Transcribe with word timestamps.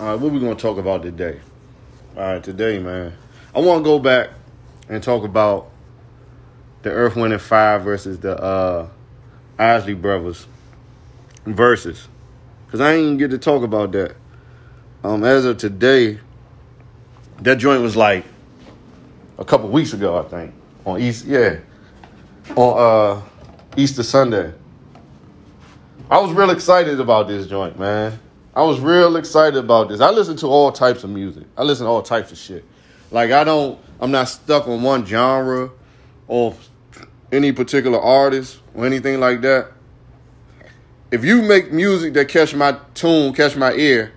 All 0.00 0.06
right, 0.06 0.14
what 0.18 0.32
we 0.32 0.40
gonna 0.40 0.54
talk 0.54 0.78
about 0.78 1.02
today? 1.02 1.38
All 2.16 2.22
right, 2.22 2.42
today, 2.42 2.78
man, 2.78 3.12
I 3.54 3.60
want 3.60 3.80
to 3.80 3.84
go 3.84 3.98
back 3.98 4.30
and 4.88 5.02
talk 5.02 5.22
about 5.22 5.70
the 6.80 6.90
Earth, 6.90 7.14
Wind, 7.14 7.34
and 7.34 7.42
Fire 7.42 7.78
versus 7.78 8.18
the 8.18 8.42
uh, 8.42 8.88
Isley 9.58 9.92
Brothers 9.92 10.46
versus, 11.44 12.08
cause 12.70 12.80
I 12.80 12.94
ain't 12.94 13.04
even 13.04 13.16
get 13.18 13.30
to 13.32 13.38
talk 13.38 13.62
about 13.62 13.92
that. 13.92 14.16
Um, 15.04 15.24
as 15.24 15.44
of 15.44 15.58
today, 15.58 16.18
that 17.42 17.56
joint 17.56 17.82
was 17.82 17.94
like 17.94 18.24
a 19.36 19.44
couple 19.44 19.68
weeks 19.68 19.92
ago, 19.92 20.18
I 20.18 20.22
think, 20.22 20.54
on 20.86 21.02
East, 21.02 21.26
yeah, 21.26 21.58
on 22.56 22.78
uh 22.78 23.22
Easter 23.76 24.02
Sunday. 24.02 24.54
I 26.10 26.18
was 26.18 26.32
real 26.32 26.50
excited 26.50 26.98
about 26.98 27.28
this 27.28 27.46
joint, 27.46 27.78
man. 27.78 28.18
I 28.54 28.62
was 28.62 28.80
real 28.80 29.16
excited 29.16 29.58
about 29.58 29.88
this. 29.88 30.00
I 30.00 30.10
listen 30.10 30.36
to 30.38 30.46
all 30.46 30.72
types 30.72 31.04
of 31.04 31.10
music. 31.10 31.44
I 31.56 31.62
listen 31.62 31.86
to 31.86 31.90
all 31.90 32.02
types 32.02 32.32
of 32.32 32.38
shit. 32.38 32.64
Like 33.10 33.30
I 33.30 33.44
don't 33.44 33.78
I'm 34.00 34.10
not 34.10 34.28
stuck 34.28 34.68
on 34.68 34.82
one 34.82 35.06
genre 35.06 35.70
or 36.28 36.54
any 37.30 37.52
particular 37.52 38.00
artist 38.00 38.60
or 38.74 38.84
anything 38.84 39.20
like 39.20 39.40
that. 39.42 39.72
If 41.10 41.24
you 41.24 41.42
make 41.42 41.72
music 41.72 42.14
that 42.14 42.28
catch 42.28 42.54
my 42.54 42.76
tune, 42.94 43.32
catch 43.32 43.56
my 43.56 43.72
ear, 43.72 44.12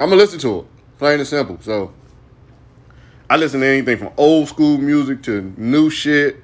I'm 0.00 0.08
gonna 0.08 0.16
listen 0.16 0.38
to 0.40 0.60
it. 0.60 0.66
Plain 0.98 1.18
and 1.18 1.28
simple. 1.28 1.58
So 1.60 1.92
I 3.28 3.36
listen 3.36 3.60
to 3.60 3.66
anything 3.66 3.96
from 3.98 4.10
old 4.16 4.48
school 4.48 4.78
music 4.78 5.22
to 5.24 5.54
new 5.56 5.90
shit. 5.90 6.42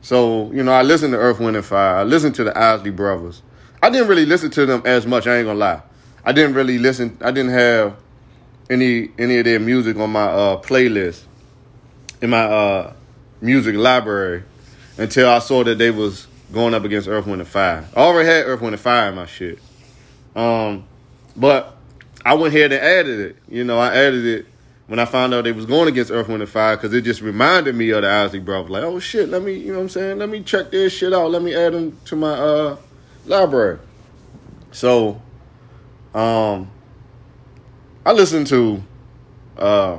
So, 0.00 0.52
you 0.52 0.62
know, 0.62 0.72
I 0.72 0.82
listen 0.82 1.10
to 1.12 1.16
Earth, 1.16 1.40
Wind, 1.40 1.56
and 1.56 1.64
Fire. 1.64 1.96
I 1.96 2.02
listen 2.02 2.32
to 2.34 2.44
the 2.44 2.56
Isley 2.56 2.90
Brothers. 2.90 3.42
I 3.82 3.90
didn't 3.90 4.08
really 4.08 4.26
listen 4.26 4.50
to 4.52 4.66
them 4.66 4.82
as 4.84 5.06
much, 5.06 5.26
I 5.26 5.36
ain't 5.38 5.46
gonna 5.46 5.58
lie. 5.58 5.82
I 6.26 6.32
didn't 6.32 6.54
really 6.54 6.78
listen. 6.78 7.16
I 7.20 7.30
didn't 7.30 7.52
have 7.52 7.96
any 8.68 9.10
any 9.16 9.38
of 9.38 9.44
their 9.44 9.60
music 9.60 9.96
on 9.96 10.10
my 10.10 10.24
uh, 10.24 10.60
playlist 10.60 11.22
in 12.20 12.30
my 12.30 12.42
uh, 12.42 12.92
music 13.40 13.76
library 13.76 14.42
until 14.98 15.28
I 15.30 15.38
saw 15.38 15.62
that 15.62 15.78
they 15.78 15.92
was 15.92 16.26
going 16.52 16.74
up 16.74 16.82
against 16.82 17.06
Earth, 17.06 17.26
Wind, 17.26 17.40
and 17.40 17.48
Fire. 17.48 17.88
I 17.94 18.00
already 18.00 18.28
had 18.28 18.46
Earth, 18.46 18.60
Wind, 18.60 18.74
and 18.74 18.80
Fire 18.80 19.10
in 19.10 19.14
my 19.14 19.26
shit. 19.26 19.60
Um, 20.34 20.84
but 21.36 21.76
I 22.24 22.34
went 22.34 22.52
ahead 22.52 22.72
and 22.72 22.82
added 22.82 23.20
it. 23.20 23.36
You 23.48 23.62
know, 23.62 23.78
I 23.78 23.94
added 23.94 24.24
it 24.24 24.46
when 24.88 24.98
I 24.98 25.04
found 25.04 25.32
out 25.32 25.44
they 25.44 25.52
was 25.52 25.66
going 25.66 25.86
against 25.86 26.10
Earth, 26.10 26.26
Wind, 26.26 26.42
and 26.42 26.50
Fire 26.50 26.76
because 26.76 26.92
it 26.92 27.02
just 27.02 27.20
reminded 27.20 27.76
me 27.76 27.90
of 27.90 28.02
the 28.02 28.10
Isley 28.10 28.40
Brothers. 28.40 28.70
Like, 28.70 28.82
oh 28.82 28.98
shit, 28.98 29.28
let 29.28 29.42
me, 29.42 29.54
you 29.54 29.68
know 29.68 29.78
what 29.78 29.82
I'm 29.82 29.88
saying? 29.90 30.18
Let 30.18 30.28
me 30.28 30.42
check 30.42 30.72
this 30.72 30.92
shit 30.92 31.12
out. 31.12 31.30
Let 31.30 31.42
me 31.42 31.54
add 31.54 31.72
them 31.72 31.96
to 32.06 32.16
my 32.16 32.32
uh, 32.32 32.76
library. 33.26 33.78
So 34.72 35.22
um, 36.16 36.70
I 38.06 38.12
listen 38.12 38.46
to 38.46 38.82
uh, 39.58 39.98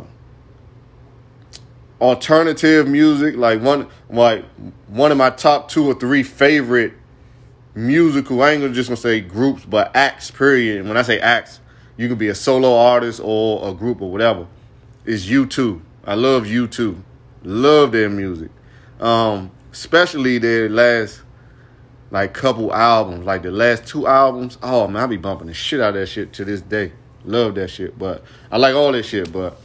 alternative 2.02 2.88
music, 2.88 3.36
like 3.36 3.62
one 3.62 3.88
like 4.10 4.44
one 4.88 5.12
of 5.12 5.18
my 5.18 5.30
top 5.30 5.70
two 5.70 5.86
or 5.86 5.94
three 5.94 6.24
favorite 6.24 6.94
musical. 7.76 8.42
I 8.42 8.52
ain't 8.52 8.62
gonna 8.62 8.74
just 8.74 8.90
gonna 8.90 8.98
say 8.98 9.22
groups, 9.22 9.64
but 9.64 9.96
acts. 9.96 10.32
Period. 10.32 10.88
when 10.88 10.98
I 10.98 11.04
say 11.04 11.20
acts, 11.20 11.60
you 11.98 12.08
can 12.08 12.18
be 12.18 12.30
a 12.30 12.36
solo 12.36 12.76
artist 12.76 13.22
or 13.24 13.70
a 13.70 13.74
group 13.74 14.02
or 14.02 14.12
whatever. 14.12 14.48
Is 15.06 15.28
U2. 15.28 15.80
I 16.04 16.16
love 16.16 16.46
U2. 16.46 17.00
Love 17.44 17.92
their 17.92 18.10
music, 18.10 18.50
um, 19.00 19.52
especially 19.72 20.40
their 20.40 20.68
last 20.68 21.22
like 22.12 22.34
couple 22.34 22.74
albums, 22.74 23.26
like 23.26 23.44
the 23.44 23.52
last 23.52 23.86
two 23.86 24.08
albums. 24.08 24.58
Oh 24.64 24.88
man, 24.88 25.04
I 25.04 25.06
be 25.08 25.18
bumping 25.18 25.48
the 25.48 25.54
shit 25.54 25.80
out 25.80 25.90
of 25.90 25.96
that 25.96 26.08
shit 26.08 26.34
to 26.34 26.46
this 26.46 26.62
day. 26.62 26.92
Love 27.26 27.56
that 27.56 27.70
shit, 27.70 27.98
but 27.98 28.24
I 28.52 28.58
like 28.58 28.76
all 28.76 28.92
that 28.94 29.04
shit. 29.04 29.32
But 29.32 29.60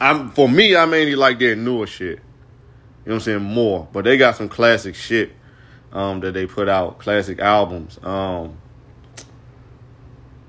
I'm 0.00 0.30
for 0.30 0.48
me, 0.48 0.74
I 0.76 0.86
mainly 0.86 1.14
like 1.14 1.38
their 1.38 1.56
newer 1.56 1.86
shit. 1.86 2.18
You 2.18 3.10
know 3.10 3.14
what 3.14 3.14
I'm 3.14 3.20
saying? 3.20 3.42
More, 3.42 3.88
but 3.92 4.04
they 4.04 4.16
got 4.16 4.36
some 4.36 4.48
classic 4.48 4.96
shit 4.96 5.32
um, 5.92 6.20
that 6.20 6.32
they 6.32 6.46
put 6.46 6.68
out, 6.68 6.98
classic 6.98 7.38
albums. 7.38 7.98
Um, 8.02 8.56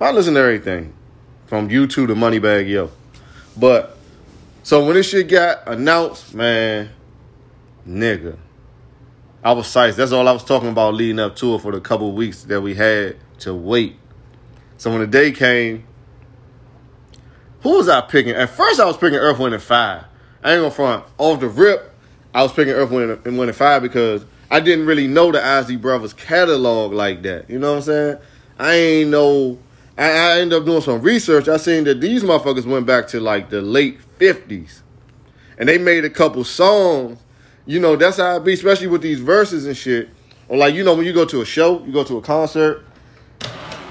I 0.01 0.11
listen 0.11 0.33
to 0.33 0.39
everything 0.39 0.93
from 1.45 1.69
U2 1.69 1.89
to 1.89 2.07
Moneybagg 2.07 2.67
Yo. 2.67 2.91
But 3.55 3.97
so 4.63 4.85
when 4.85 4.95
this 4.95 5.09
shit 5.09 5.27
got 5.27 5.67
announced, 5.67 6.35
man, 6.35 6.89
nigga, 7.88 8.38
I 9.47 9.53
was 9.53 9.66
psyched. 9.66 9.96
That's 9.96 10.12
all 10.12 10.28
I 10.28 10.34
was 10.34 10.44
talking 10.44 10.68
about 10.68 10.96
leading 10.96 11.19
up 11.19 11.38
to 11.38 11.56
it 11.56 11.62
for 11.62 11.72
the 11.72 11.80
couple 11.80 12.12
weeks 12.12 12.44
that 12.44 12.59
we 12.59 12.75
had 12.75 13.16
to 13.40 13.53
wait. 13.53 13.96
So 14.75 14.91
when 14.91 15.00
the 15.00 15.08
day 15.08 15.31
came, 15.31 15.88
who 17.62 17.78
was 17.78 17.88
I 17.88 18.02
picking? 18.02 18.34
At 18.34 18.50
first, 18.50 18.81
I 18.81 18.84
was 18.84 18.97
picking 18.97 19.18
Earth, 19.18 19.40
Wind, 19.40 19.53
and 19.53 19.63
Fire. 19.63 20.06
I 20.44 20.52
ain't 20.52 20.63
gonna 20.63 20.72
front. 20.72 21.06
Off 21.18 21.40
the 21.40 21.47
rip, 21.47 21.96
I 22.34 22.44
was 22.44 22.52
picking 22.52 22.74
Earth, 22.74 22.91
Wind, 22.91 23.25
and 23.25 23.38
Wind 23.38 23.50
and 23.50 23.56
Fire 23.56 23.80
because 23.80 24.25
I 24.52 24.59
didn't 24.59 24.85
really 24.85 25.08
know 25.08 25.31
the 25.31 25.41
Isley 25.41 25.78
Brothers 25.78 26.12
catalog 26.12 26.91
like 26.91 27.22
that. 27.22 27.50
You 27.50 27.58
know 27.58 27.72
what 27.72 27.78
I'm 27.78 27.84
saying? 27.84 28.18
I 28.59 28.74
ain't 28.74 29.12
know. 29.12 29.59
I, 29.97 30.09
I 30.09 30.40
ended 30.40 30.59
up 30.59 30.66
doing 30.66 30.81
some 30.81 31.02
research. 31.02 31.47
I 31.47 31.56
seen 31.56 31.85
that 31.85 32.02
these 32.02 32.22
motherfuckers 32.22 32.66
went 32.66 32.85
back 32.85 33.08
to 33.08 33.22
like 33.22 33.50
the 33.50 33.62
late 33.62 33.97
50s. 34.19 34.81
And 35.58 35.69
they 35.69 35.78
made 35.78 36.03
a 36.03 36.09
couple 36.09 36.44
songs 36.44 37.19
you 37.67 37.79
know, 37.79 37.95
that's 37.95 38.17
how 38.17 38.38
it 38.38 38.44
be, 38.44 38.53
especially 38.53 38.88
with 38.88 39.01
these 39.01 39.19
verses 39.19 39.67
and 39.67 39.78
shit. 39.78 40.09
Or 40.47 40.57
like, 40.57 40.73
you 40.73 40.83
know, 40.83 40.95
when 40.95 41.05
you 41.05 41.13
go 41.13 41.25
to 41.25 41.41
a 41.41 41.45
show, 41.45 41.83
you 41.85 41.91
go 41.91 42.03
to 42.05 42.17
a 42.17 42.22
concert, 42.22 42.83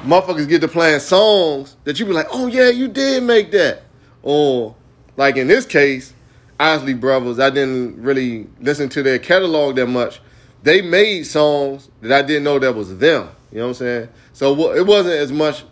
motherfuckers 0.03 0.49
get 0.49 0.63
to 0.63 0.69
playing 0.69 1.01
songs 1.01 1.77
that 1.85 2.01
you 2.01 2.07
be 2.07 2.13
like, 2.13 2.27
oh 2.31 2.47
yeah, 2.47 2.71
you 2.71 2.89
did 2.89 3.23
make 3.23 3.53
that. 3.53 3.83
Or 4.23 4.75
like 5.17 5.37
in 5.37 5.47
this 5.47 5.67
case, 5.67 6.15
Isley 6.59 6.95
Brothers, 6.95 7.39
I 7.39 7.51
didn't 7.51 8.03
really 8.03 8.47
listen 8.61 8.89
to 8.91 9.03
their 9.03 9.19
catalog 9.19 9.77
that 9.77 9.87
much. 9.87 10.21
They 10.63 10.81
made 10.81 11.25
songs 11.25 11.91
that 12.01 12.13
I 12.13 12.27
didn't 12.27 12.45
know 12.45 12.59
that 12.59 12.75
was 12.75 12.97
them. 12.97 13.29
You 13.53 13.59
know 13.59 13.65
what 13.65 13.69
I'm 13.69 13.75
saying? 13.75 14.09
So 14.33 14.73
it 14.73 14.87
wasn't 14.87 15.17
as 15.17 15.31
much, 15.31 15.63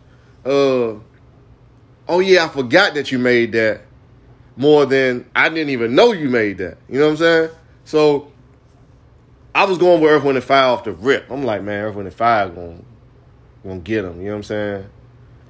uh, 0.45 0.95
oh 2.07 2.21
yeah, 2.21 2.45
I 2.45 2.49
forgot 2.49 2.95
that 2.95 3.11
you 3.11 3.19
made 3.19 3.53
that 3.53 3.81
more 4.57 4.85
than 4.85 5.29
I 5.35 5.49
didn't 5.49 5.71
even 5.71 5.95
know 5.95 6.13
you 6.13 6.29
made 6.29 6.59
that. 6.59 6.77
You 6.89 6.99
know 6.99 7.07
what 7.07 7.13
I'm 7.13 7.17
saying? 7.17 7.51
So 7.85 8.33
I 9.55 9.65
was 9.65 9.79
going 9.79 10.01
with 10.01 10.11
Earth, 10.11 10.25
Wind, 10.25 10.37
and 10.37 10.45
Fire 10.45 10.65
off 10.65 10.85
the 10.85 10.93
rip. 10.93 11.31
I'm 11.31 11.45
like, 11.45 11.63
man, 11.63 11.85
Earth, 11.85 11.95
Wind, 11.95 12.09
and 12.09 12.17
Fire 12.17 12.49
gonna, 12.49 12.81
gonna 13.63 13.81
get 13.81 14.03
them. 14.03 14.21
You 14.21 14.27
know 14.27 14.31
what 14.33 14.37
I'm 14.37 14.43
saying? 14.45 14.87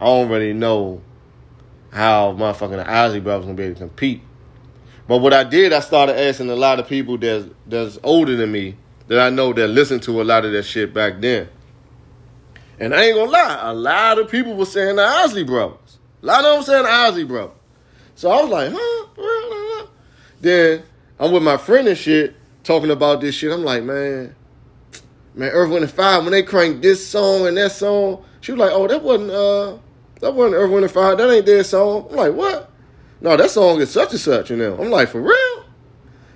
I 0.00 0.04
don't 0.06 0.28
really 0.28 0.52
know 0.52 1.00
how 1.92 2.32
motherfucking 2.32 2.84
the 2.84 2.90
Isley 2.90 3.20
Brothers 3.20 3.46
gonna 3.46 3.56
be 3.56 3.62
able 3.64 3.74
to 3.74 3.80
compete. 3.80 4.22
But 5.06 5.18
what 5.18 5.32
I 5.32 5.44
did, 5.44 5.72
I 5.72 5.80
started 5.80 6.18
asking 6.18 6.50
a 6.50 6.56
lot 6.56 6.80
of 6.80 6.88
people 6.88 7.16
that's 7.18 7.46
that's 7.66 7.98
older 8.02 8.36
than 8.36 8.50
me 8.50 8.76
that 9.08 9.20
I 9.20 9.30
know 9.30 9.52
that 9.52 9.68
listened 9.68 10.02
to 10.04 10.20
a 10.20 10.24
lot 10.24 10.44
of 10.44 10.52
that 10.52 10.64
shit 10.64 10.92
back 10.92 11.20
then. 11.20 11.48
And 12.78 12.94
I 12.94 13.04
ain't 13.04 13.16
gonna 13.16 13.30
lie, 13.30 13.58
a 13.62 13.74
lot 13.74 14.18
of 14.18 14.30
people 14.30 14.54
were 14.54 14.66
saying 14.66 14.96
the 14.96 15.04
Isley 15.04 15.44
Brothers. 15.44 15.98
A 16.22 16.26
lot 16.26 16.44
of 16.44 16.54
them 16.54 16.62
saying 16.64 16.82
the 16.82 16.90
Isley 16.90 17.24
Brothers. 17.24 17.56
So 18.16 18.30
I 18.30 18.42
was 18.42 18.50
like, 18.50 18.72
huh? 18.74 19.86
Then 20.40 20.82
I'm 21.18 21.32
with 21.32 21.42
my 21.42 21.56
friend 21.56 21.88
and 21.88 21.96
shit 21.96 22.34
talking 22.62 22.90
about 22.90 23.20
this 23.20 23.34
shit. 23.34 23.52
I'm 23.52 23.62
like, 23.64 23.82
man, 23.84 24.34
man, 25.34 25.50
Earth, 25.50 25.70
Wind, 25.70 25.84
and 25.84 25.92
Fire, 25.92 26.20
when 26.20 26.32
they 26.32 26.42
cranked 26.42 26.82
this 26.82 27.06
song 27.06 27.46
and 27.46 27.56
that 27.56 27.72
song, 27.72 28.24
she 28.40 28.52
was 28.52 28.58
like, 28.58 28.72
oh, 28.72 28.86
that 28.88 29.02
wasn't, 29.02 29.30
uh, 29.30 29.76
that 30.20 30.34
wasn't 30.34 30.56
Earth, 30.56 30.70
Wind, 30.70 30.84
and 30.84 30.92
Fire. 30.92 31.16
That 31.16 31.30
ain't 31.30 31.46
their 31.46 31.64
song. 31.64 32.08
I'm 32.10 32.16
like, 32.16 32.34
what? 32.34 32.70
No, 33.20 33.36
that 33.36 33.50
song 33.50 33.80
is 33.80 33.90
such 33.90 34.10
and 34.10 34.20
such, 34.20 34.50
you 34.50 34.56
know. 34.56 34.76
I'm 34.78 34.90
like, 34.90 35.08
for 35.08 35.20
real? 35.20 35.64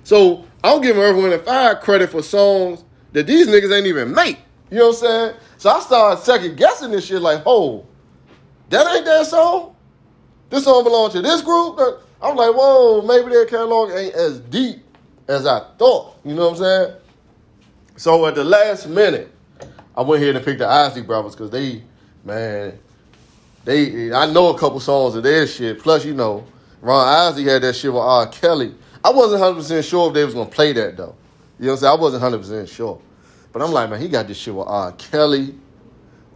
So 0.03 0.45
I'm 0.63 0.81
giving 0.81 1.01
Earth, 1.01 1.15
Wind, 1.15 1.33
and 1.33 1.43
Fire 1.43 1.75
credit 1.75 2.09
for 2.09 2.23
songs 2.23 2.83
that 3.11 3.27
these 3.27 3.47
niggas 3.47 3.75
ain't 3.75 3.87
even 3.87 4.13
make. 4.13 4.39
You 4.71 4.77
know 4.77 4.87
what 4.87 4.95
I'm 4.95 5.01
saying? 5.01 5.35
So 5.57 5.69
I 5.69 5.79
started 5.81 6.23
second 6.23 6.57
guessing 6.57 6.91
this 6.91 7.05
shit 7.05 7.21
like, 7.21 7.43
oh, 7.45 7.85
that 8.69 8.95
ain't 8.95 9.05
their 9.05 9.25
song? 9.25 9.75
This 10.49 10.63
song 10.63 10.83
belongs 10.83 11.13
to 11.13 11.21
this 11.21 11.41
group? 11.41 12.01
I'm 12.21 12.35
like, 12.35 12.53
whoa, 12.53 13.01
maybe 13.01 13.29
their 13.29 13.45
catalog 13.45 13.91
ain't 13.91 14.13
as 14.13 14.39
deep 14.39 14.83
as 15.27 15.45
I 15.45 15.61
thought. 15.77 16.17
You 16.25 16.33
know 16.33 16.49
what 16.49 16.59
I'm 16.59 16.63
saying? 16.63 16.93
So 17.95 18.25
at 18.25 18.35
the 18.35 18.43
last 18.43 18.87
minute, 18.87 19.31
I 19.95 20.01
went 20.01 20.21
here 20.21 20.35
and 20.35 20.43
picked 20.43 20.59
the 20.59 20.67
Isley 20.67 21.01
Brothers 21.01 21.35
because 21.35 21.51
they, 21.51 21.83
man, 22.23 22.77
they 23.65 24.13
I 24.13 24.31
know 24.31 24.53
a 24.53 24.57
couple 24.57 24.79
songs 24.79 25.15
of 25.15 25.23
their 25.23 25.45
shit. 25.47 25.79
Plus, 25.79 26.05
you 26.05 26.13
know, 26.13 26.45
Ron 26.81 27.07
Isley 27.07 27.43
had 27.45 27.61
that 27.61 27.75
shit 27.75 27.91
with 27.91 28.01
R. 28.01 28.27
Kelly. 28.27 28.73
I 29.03 29.11
wasn't 29.11 29.41
100% 29.41 29.87
sure 29.87 30.09
if 30.09 30.13
they 30.13 30.25
was 30.25 30.33
going 30.33 30.49
to 30.49 30.55
play 30.55 30.73
that, 30.73 30.97
though. 30.97 31.15
You 31.59 31.67
know 31.67 31.71
what 31.73 31.77
I'm 31.77 31.77
saying? 31.79 31.97
I 31.97 32.01
wasn't 32.01 32.43
100% 32.43 32.69
sure. 32.69 33.01
But 33.51 33.61
I'm 33.61 33.71
like, 33.71 33.89
man, 33.89 34.01
he 34.01 34.07
got 34.07 34.27
this 34.27 34.37
shit 34.37 34.53
with 34.53 34.67
R. 34.67 34.91
Kelly. 34.93 35.55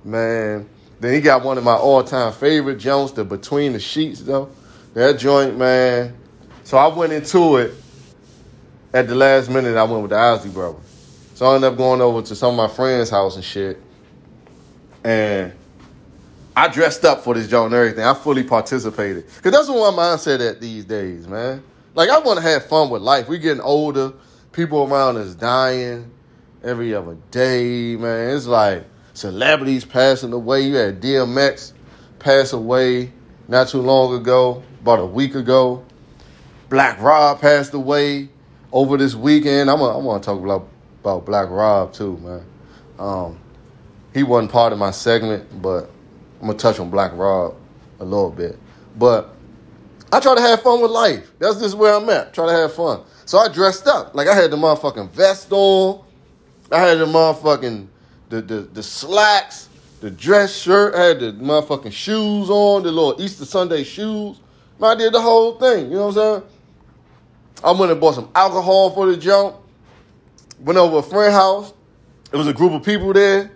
Man. 0.03 0.69
Then 1.00 1.13
he 1.13 1.21
got 1.21 1.44
one 1.44 1.57
of 1.57 1.63
my 1.63 1.75
all-time 1.75 2.31
favorite 2.31 2.77
Jones, 2.77 3.12
the 3.12 3.25
Between 3.25 3.74
the 3.74 3.80
Sheets, 3.80 4.21
though. 4.21 4.50
That 4.94 5.18
joint, 5.18 5.57
man. 5.57 6.16
So 6.63 6.78
I 6.78 6.88
went 6.88 7.13
into 7.13 7.57
it 7.57 7.74
at 8.94 9.07
the 9.07 9.16
last 9.16 9.50
minute. 9.50 9.75
I 9.75 9.84
went 9.84 10.01
with 10.04 10.12
the 10.12 10.18
Isley 10.18 10.51
brother. 10.51 10.80
So 11.34 11.48
I 11.48 11.56
ended 11.56 11.72
up 11.72 11.78
going 11.78 12.00
over 12.00 12.22
to 12.22 12.36
some 12.36 12.57
of 12.57 12.69
my 12.69 12.74
friends' 12.74 13.10
house 13.10 13.36
and 13.36 13.44
shit. 13.44 13.81
And 15.04 15.51
I 16.56 16.68
dressed 16.68 17.04
up 17.06 17.24
for 17.24 17.34
this 17.34 17.48
joint 17.48 17.74
and 17.74 17.75
everything. 17.75 18.06
I 18.06 18.13
fully 18.13 18.44
participated. 18.44 19.25
Cause 19.42 19.51
that's 19.51 19.68
what 19.68 19.95
my 19.95 20.04
mindset 20.04 20.48
at 20.48 20.62
these 20.62 20.86
days, 20.86 21.28
man. 21.28 21.63
Like 21.95 22.10
I 22.10 22.19
want 22.19 22.38
to 22.38 22.44
have 22.44 22.68
fun 22.68 22.92
with 22.92 23.01
life. 23.01 23.28
We 23.28 23.40
getting 23.40 23.62
older. 23.62 24.13
People 24.51 24.84
around 24.84 25.18
us 25.18 25.34
dying 25.34 26.12
every 26.63 26.94
other 26.94 27.18
day, 27.31 27.95
man. 27.95 28.36
It's 28.36 28.45
like 28.45 28.86
celebrities 29.16 29.86
passing 29.86 30.31
away. 30.34 30.62
You 30.62 30.75
had 30.75 31.01
DMX 31.01 31.74
pass 32.19 32.54
away 32.54 33.12
not 33.48 33.68
too 33.68 33.81
long 33.81 34.16
ago, 34.16 34.63
about 34.81 35.00
a 35.00 35.06
week 35.06 35.36
ago. 35.36 35.84
Black 36.69 37.00
Rob 37.01 37.40
passed 37.40 37.74
away 37.74 38.30
over 38.72 38.98
this 38.98 39.16
weekend. 39.16 39.69
I'm 39.69 39.81
I'm 39.81 40.04
gonna 40.04 40.24
talk 40.24 40.42
about 40.42 40.68
about 41.01 41.25
Black 41.25 41.50
Rob 41.50 41.94
too, 41.94 42.18
man. 42.18 42.45
Um, 42.98 43.40
he 44.13 44.24
wasn't 44.24 44.51
part 44.51 44.74
of 44.74 44.80
my 44.80 44.92
segment, 44.92 45.62
but 45.62 45.90
I'm 46.42 46.48
gonna 46.48 46.57
touch 46.57 46.80
on 46.80 46.90
Black 46.90 47.12
Rob 47.13 47.56
a 48.00 48.06
little 48.06 48.31
bit. 48.31 48.57
But 48.98 49.36
I 50.12 50.19
try 50.19 50.36
to 50.36 50.42
have 50.42 50.62
fun 50.62 50.81
with 50.81 50.92
life. 50.92 51.31
That's 51.40 51.60
just 51.60 51.78
where 51.78 51.94
I'm 51.94 52.10
at. 52.10 52.34
Try 52.34 52.45
to 52.48 52.54
have 52.54 52.74
fun. 52.74 53.01
So 53.25 53.38
I 53.38 53.48
dressed 53.48 53.88
up. 53.88 54.13
Like 54.16 54.28
I 54.28 54.36
had 54.36 54.51
the 54.51 54.57
motherfucking 54.57 55.10
vest 55.12 55.51
on. 55.51 56.04
I 56.72 56.80
had 56.80 57.00
the 57.00 57.06
motherfucking 57.06 57.88
the 58.30 58.42
the, 58.42 58.62
the 58.62 58.84
slacks, 58.84 59.69
the 60.03 60.11
dress 60.11 60.53
shirt. 60.53 60.95
I 60.95 61.03
had 61.05 61.21
the 61.21 61.31
motherfucking 61.31 61.94
shoes 61.94 62.50
on, 62.50 62.83
the 62.83 62.91
little 62.91 63.21
Easter 63.21 63.45
Sunday 63.45 63.85
shoes. 63.85 64.41
I 64.81 64.95
did 64.95 65.13
the 65.13 65.21
whole 65.21 65.57
thing. 65.57 65.85
You 65.85 65.95
know 65.95 66.07
what 66.07 66.17
I'm 66.17 66.41
saying? 66.41 66.44
I 67.63 67.71
went 67.71 67.89
and 67.89 68.01
bought 68.01 68.15
some 68.15 68.29
alcohol 68.35 68.89
for 68.89 69.05
the 69.05 69.15
jump. 69.15 69.55
Went 70.59 70.77
over 70.77 70.97
a 70.97 71.01
friend 71.01 71.33
house. 71.33 71.73
It 72.33 72.35
was 72.35 72.47
a 72.47 72.53
group 72.53 72.73
of 72.73 72.83
people 72.83 73.13
there. 73.13 73.50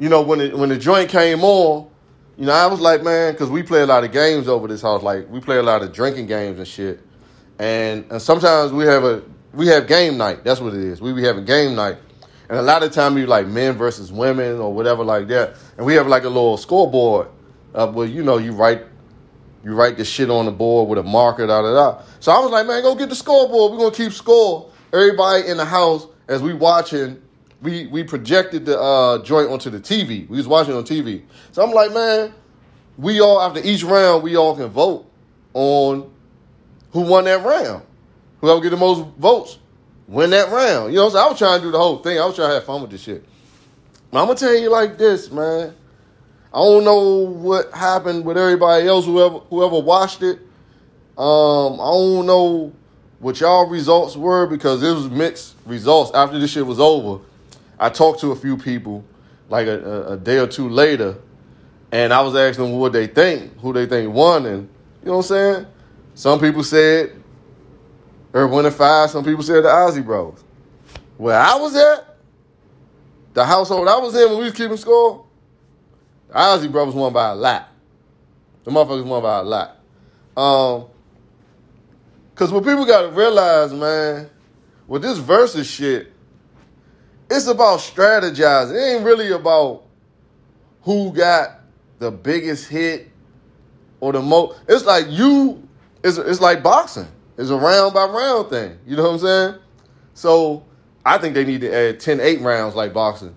You 0.00 0.08
know, 0.08 0.22
when 0.22 0.40
it, 0.40 0.58
when 0.58 0.70
the 0.70 0.76
joint 0.76 1.08
came 1.08 1.44
on, 1.44 1.88
you 2.36 2.46
know, 2.46 2.52
I 2.52 2.66
was 2.66 2.80
like, 2.80 3.04
man, 3.04 3.34
because 3.34 3.48
we 3.48 3.62
play 3.62 3.82
a 3.82 3.86
lot 3.86 4.02
of 4.02 4.10
games 4.10 4.48
over 4.48 4.66
this 4.66 4.82
house. 4.82 5.04
Like 5.04 5.30
we 5.30 5.38
play 5.38 5.58
a 5.58 5.62
lot 5.62 5.82
of 5.82 5.92
drinking 5.92 6.26
games 6.26 6.58
and 6.58 6.66
shit. 6.66 7.00
And 7.60 8.04
and 8.10 8.20
sometimes 8.20 8.72
we 8.72 8.86
have 8.86 9.04
a 9.04 9.22
we 9.52 9.68
have 9.68 9.86
game 9.86 10.18
night. 10.18 10.42
That's 10.42 10.60
what 10.60 10.74
it 10.74 10.80
is. 10.80 11.00
We 11.00 11.12
be 11.12 11.22
having 11.22 11.44
game 11.44 11.76
night. 11.76 11.98
And 12.48 12.58
a 12.58 12.62
lot 12.62 12.82
of 12.82 12.92
time 12.92 13.16
you 13.16 13.26
like 13.26 13.46
men 13.46 13.76
versus 13.76 14.12
women 14.12 14.58
or 14.58 14.72
whatever 14.72 15.02
like 15.02 15.28
that. 15.28 15.56
And 15.76 15.86
we 15.86 15.94
have 15.94 16.06
like 16.06 16.24
a 16.24 16.28
little 16.28 16.56
scoreboard 16.56 17.28
uh, 17.74 17.90
where 17.90 18.06
you 18.06 18.22
know 18.22 18.38
you 18.38 18.52
write 18.52 18.82
you 19.64 19.74
write 19.74 19.96
the 19.96 20.04
shit 20.04 20.28
on 20.28 20.44
the 20.44 20.52
board 20.52 20.88
with 20.90 20.98
a 20.98 21.02
marker, 21.02 21.46
da 21.46 21.62
da 21.62 21.72
da. 21.72 22.02
So 22.20 22.32
I 22.32 22.38
was 22.38 22.50
like, 22.50 22.66
man, 22.66 22.82
go 22.82 22.94
get 22.94 23.08
the 23.08 23.14
scoreboard. 23.14 23.72
We're 23.72 23.78
gonna 23.78 23.94
keep 23.94 24.12
score. 24.12 24.70
Everybody 24.92 25.48
in 25.48 25.56
the 25.56 25.64
house 25.64 26.06
as 26.28 26.42
we 26.42 26.52
watching, 26.52 27.20
we 27.62 27.86
we 27.86 28.04
projected 28.04 28.66
the 28.66 28.78
uh, 28.78 29.22
joint 29.22 29.50
onto 29.50 29.70
the 29.70 29.80
TV. 29.80 30.28
We 30.28 30.36
was 30.36 30.46
watching 30.46 30.74
on 30.74 30.84
TV. 30.84 31.22
So 31.52 31.62
I'm 31.62 31.72
like, 31.72 31.92
man, 31.92 32.34
we 32.98 33.20
all 33.20 33.40
after 33.40 33.60
each 33.64 33.82
round, 33.82 34.22
we 34.22 34.36
all 34.36 34.54
can 34.54 34.68
vote 34.68 35.10
on 35.54 36.12
who 36.92 37.00
won 37.00 37.24
that 37.24 37.42
round. 37.42 37.82
Whoever 38.40 38.60
get 38.60 38.70
the 38.70 38.76
most 38.76 39.06
votes 39.16 39.58
win 40.06 40.30
that 40.30 40.50
round. 40.50 40.92
You 40.92 41.00
know, 41.00 41.08
so 41.08 41.18
I 41.18 41.28
was 41.28 41.38
trying 41.38 41.60
to 41.60 41.66
do 41.66 41.70
the 41.70 41.78
whole 41.78 41.98
thing. 41.98 42.18
I 42.18 42.26
was 42.26 42.36
trying 42.36 42.50
to 42.50 42.54
have 42.54 42.64
fun 42.64 42.82
with 42.82 42.90
this 42.90 43.02
shit. 43.02 43.24
But 44.10 44.20
I'm 44.20 44.26
gonna 44.26 44.38
tell 44.38 44.54
you 44.54 44.70
like 44.70 44.98
this, 44.98 45.30
man. 45.30 45.74
I 46.52 46.58
don't 46.58 46.84
know 46.84 47.18
what 47.20 47.72
happened 47.72 48.24
with 48.24 48.38
everybody 48.38 48.86
else, 48.86 49.04
whoever 49.06 49.38
whoever 49.38 49.80
watched 49.80 50.22
it. 50.22 50.38
Um, 51.18 51.80
I 51.80 51.90
don't 51.90 52.26
know 52.26 52.72
what 53.18 53.40
y'all 53.40 53.66
results 53.68 54.16
were 54.16 54.46
because 54.46 54.82
it 54.82 54.92
was 54.92 55.08
mixed 55.08 55.54
results 55.66 56.12
after 56.14 56.38
this 56.38 56.50
shit 56.50 56.66
was 56.66 56.78
over. 56.78 57.24
I 57.78 57.88
talked 57.88 58.20
to 58.20 58.32
a 58.32 58.36
few 58.36 58.56
people 58.56 59.04
like 59.48 59.66
a, 59.66 60.12
a, 60.12 60.16
day 60.16 60.38
or 60.38 60.46
two 60.46 60.68
later, 60.68 61.16
and 61.90 62.12
I 62.12 62.20
was 62.20 62.36
asking 62.36 62.64
them 62.64 62.78
what 62.78 62.92
they 62.92 63.06
think, 63.06 63.58
who 63.60 63.72
they 63.72 63.86
think 63.86 64.12
won, 64.12 64.46
and 64.46 64.68
you 65.02 65.06
know 65.06 65.12
what 65.12 65.18
I'm 65.18 65.22
saying. 65.22 65.66
Some 66.14 66.38
people 66.38 66.62
said 66.62 67.20
Earth, 68.34 68.50
Wind 68.50 68.66
and 68.66 68.76
Fire. 68.76 69.08
Some 69.08 69.24
people 69.24 69.42
said 69.42 69.64
the 69.64 69.70
Isley 69.70 70.02
Bros. 70.02 70.42
Where 71.16 71.38
I 71.38 71.54
was 71.54 71.74
at, 71.76 72.16
the 73.32 73.44
household 73.44 73.88
I 73.88 73.96
was 73.98 74.14
in 74.14 74.28
when 74.28 74.38
we 74.38 74.44
was 74.44 74.52
keeping 74.52 74.76
score, 74.76 75.24
the 76.28 76.38
Isley 76.38 76.68
Brothers 76.68 76.94
won 76.94 77.12
by 77.12 77.30
a 77.30 77.34
lot. 77.34 77.68
The 78.64 78.70
motherfuckers 78.70 79.04
won 79.04 79.22
by 79.22 79.38
a 79.38 79.42
lot. 79.42 79.76
Um, 80.36 80.86
Cause 82.34 82.50
what 82.50 82.64
people 82.64 82.84
gotta 82.84 83.10
realize, 83.10 83.72
man, 83.72 84.28
with 84.88 85.02
this 85.02 85.18
versus 85.18 85.68
shit, 85.68 86.12
it's 87.30 87.46
about 87.46 87.78
strategizing. 87.78 88.74
It 88.74 88.96
ain't 88.96 89.04
really 89.04 89.30
about 89.30 89.84
who 90.82 91.12
got 91.12 91.60
the 92.00 92.10
biggest 92.10 92.68
hit 92.68 93.08
or 94.00 94.12
the 94.12 94.20
most. 94.20 94.58
It's 94.68 94.84
like 94.84 95.06
you. 95.08 95.66
It's 96.02 96.18
it's 96.18 96.40
like 96.40 96.62
boxing. 96.62 97.06
It's 97.36 97.50
a 97.50 97.56
round 97.56 97.94
by 97.94 98.04
round 98.06 98.50
thing. 98.50 98.78
You 98.86 98.96
know 98.96 99.04
what 99.04 99.12
I'm 99.12 99.18
saying? 99.18 99.54
So 100.14 100.64
I 101.04 101.18
think 101.18 101.34
they 101.34 101.44
need 101.44 101.60
to 101.62 101.74
add 101.74 102.00
10, 102.00 102.20
8 102.20 102.40
rounds 102.40 102.74
like 102.74 102.92
boxing 102.92 103.34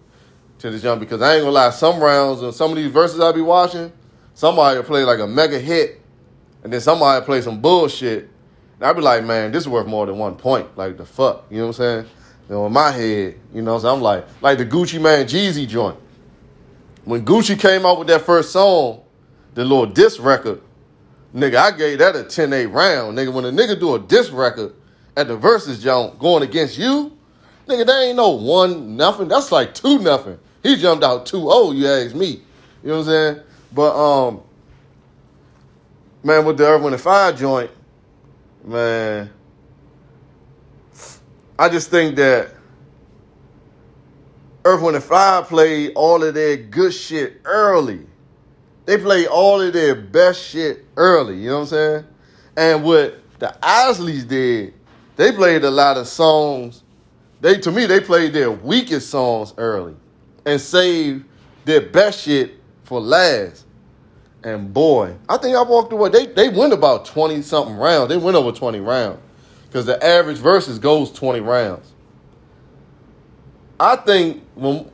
to 0.59 0.69
this 0.69 0.81
jump 0.81 0.99
because 0.99 1.21
I 1.21 1.35
ain't 1.35 1.43
gonna 1.43 1.51
lie. 1.51 1.69
Some 1.71 1.99
rounds 1.99 2.41
and 2.41 2.53
some 2.53 2.71
of 2.71 2.77
these 2.77 2.91
verses 2.91 3.19
I 3.19 3.31
be 3.31 3.41
watching, 3.41 3.91
somebody 4.33 4.81
play 4.83 5.03
like 5.03 5.19
a 5.19 5.27
mega 5.27 5.59
hit, 5.59 6.01
and 6.63 6.71
then 6.71 6.81
somebody 6.81 7.25
play 7.25 7.41
some 7.41 7.61
bullshit. 7.61 8.29
And 8.75 8.87
I'd 8.87 8.95
be 8.95 9.01
like, 9.01 9.23
man, 9.23 9.51
this 9.51 9.63
is 9.63 9.69
worth 9.69 9.87
more 9.87 10.05
than 10.05 10.17
one 10.17 10.35
point. 10.35 10.77
Like 10.77 10.97
the 10.97 11.05
fuck, 11.05 11.45
you 11.49 11.57
know 11.57 11.67
what 11.67 11.69
I'm 11.69 11.73
saying? 11.73 12.05
You 12.49 12.55
know, 12.55 12.65
in 12.67 12.73
my 12.73 12.91
head, 12.91 13.39
you 13.53 13.61
know, 13.61 13.77
so 13.79 13.93
I'm 13.93 14.01
like, 14.01 14.25
like 14.41 14.57
the 14.57 14.65
Gucci 14.65 15.01
Mane 15.01 15.25
Jeezy 15.25 15.67
joint. 15.67 15.97
When 17.03 17.25
Gucci 17.25 17.59
came 17.59 17.85
out 17.85 17.99
with 17.99 18.07
that 18.09 18.21
first 18.21 18.51
song, 18.51 19.01
the 19.53 19.63
little 19.63 19.85
diss 19.85 20.19
record, 20.19 20.61
nigga, 21.33 21.55
I 21.55 21.71
gave 21.71 21.99
that 21.99 22.15
a 22.15 22.23
10-8 22.23 22.71
round. 22.71 23.17
Nigga, 23.17 23.33
when 23.33 23.45
a 23.45 23.51
nigga 23.51 23.79
do 23.79 23.95
a 23.95 23.99
diss 23.99 24.29
record 24.29 24.73
at 25.15 25.27
the 25.27 25.35
versus 25.37 25.81
joint 25.81 26.19
going 26.19 26.43
against 26.43 26.77
you, 26.77 27.17
nigga, 27.67 27.85
that 27.85 28.03
ain't 28.03 28.17
no 28.17 28.31
one 28.31 28.95
nothing. 28.95 29.27
That's 29.27 29.51
like 29.51 29.73
two 29.73 29.99
nothing. 29.99 30.39
He 30.63 30.75
jumped 30.75 31.03
out 31.03 31.25
2-0, 31.25 31.75
you 31.75 31.87
ask 31.87 32.15
me. 32.15 32.41
You 32.83 32.89
know 32.89 32.93
what 32.93 32.99
I'm 32.99 33.05
saying? 33.05 33.39
But 33.73 33.95
um, 33.95 34.41
man, 36.23 36.45
with 36.45 36.57
the 36.57 36.67
Earth 36.67 36.81
Wind 36.81 36.93
and 36.93 37.01
Fire 37.01 37.31
joint, 37.33 37.71
man, 38.63 39.29
I 41.59 41.69
just 41.69 41.89
think 41.89 42.15
that 42.17 42.51
Earth, 44.65 44.81
Wind, 44.81 44.95
and 44.95 45.03
Fire 45.03 45.43
played 45.43 45.93
all 45.95 46.23
of 46.23 46.33
their 46.33 46.57
good 46.57 46.93
shit 46.93 47.41
early. 47.45 48.05
They 48.85 48.97
played 48.97 49.27
all 49.27 49.61
of 49.61 49.73
their 49.73 49.95
best 49.95 50.43
shit 50.43 50.85
early, 50.97 51.37
you 51.37 51.49
know 51.49 51.55
what 51.55 51.61
I'm 51.61 51.67
saying? 51.67 52.05
And 52.57 52.83
what 52.83 53.21
the 53.39 53.55
Isleys 53.61 54.27
did, 54.27 54.73
they 55.15 55.31
played 55.31 55.63
a 55.63 55.71
lot 55.71 55.97
of 55.97 56.07
songs. 56.07 56.83
They 57.39 57.57
to 57.59 57.71
me, 57.71 57.85
they 57.85 57.99
played 57.99 58.33
their 58.33 58.51
weakest 58.51 59.09
songs 59.09 59.53
early 59.57 59.95
and 60.45 60.59
saved 60.59 61.25
their 61.65 61.81
best 61.81 62.21
shit 62.21 62.55
for 62.83 62.99
last. 62.99 63.65
And 64.43 64.73
boy, 64.73 65.15
I 65.29 65.37
think 65.37 65.55
I 65.55 65.61
walked 65.61 65.93
away. 65.93 66.09
They 66.09 66.25
they 66.27 66.49
went 66.49 66.73
about 66.73 67.05
20 67.05 67.41
something 67.41 67.75
rounds. 67.75 68.09
They 68.09 68.17
went 68.17 68.35
over 68.35 68.51
20 68.51 68.79
rounds 68.79 69.19
because 69.65 69.85
the 69.85 70.03
average 70.03 70.37
versus 70.37 70.79
goes 70.79 71.11
20 71.11 71.41
rounds. 71.41 71.93
I 73.79 73.95
think 73.97 74.43
when 74.55 74.89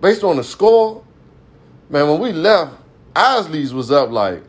based 0.00 0.22
on 0.22 0.36
the 0.36 0.44
score, 0.44 1.02
man, 1.88 2.08
when 2.08 2.20
we 2.20 2.32
left, 2.32 2.74
Isley's 3.16 3.74
was 3.74 3.90
up 3.90 4.10
like 4.10 4.42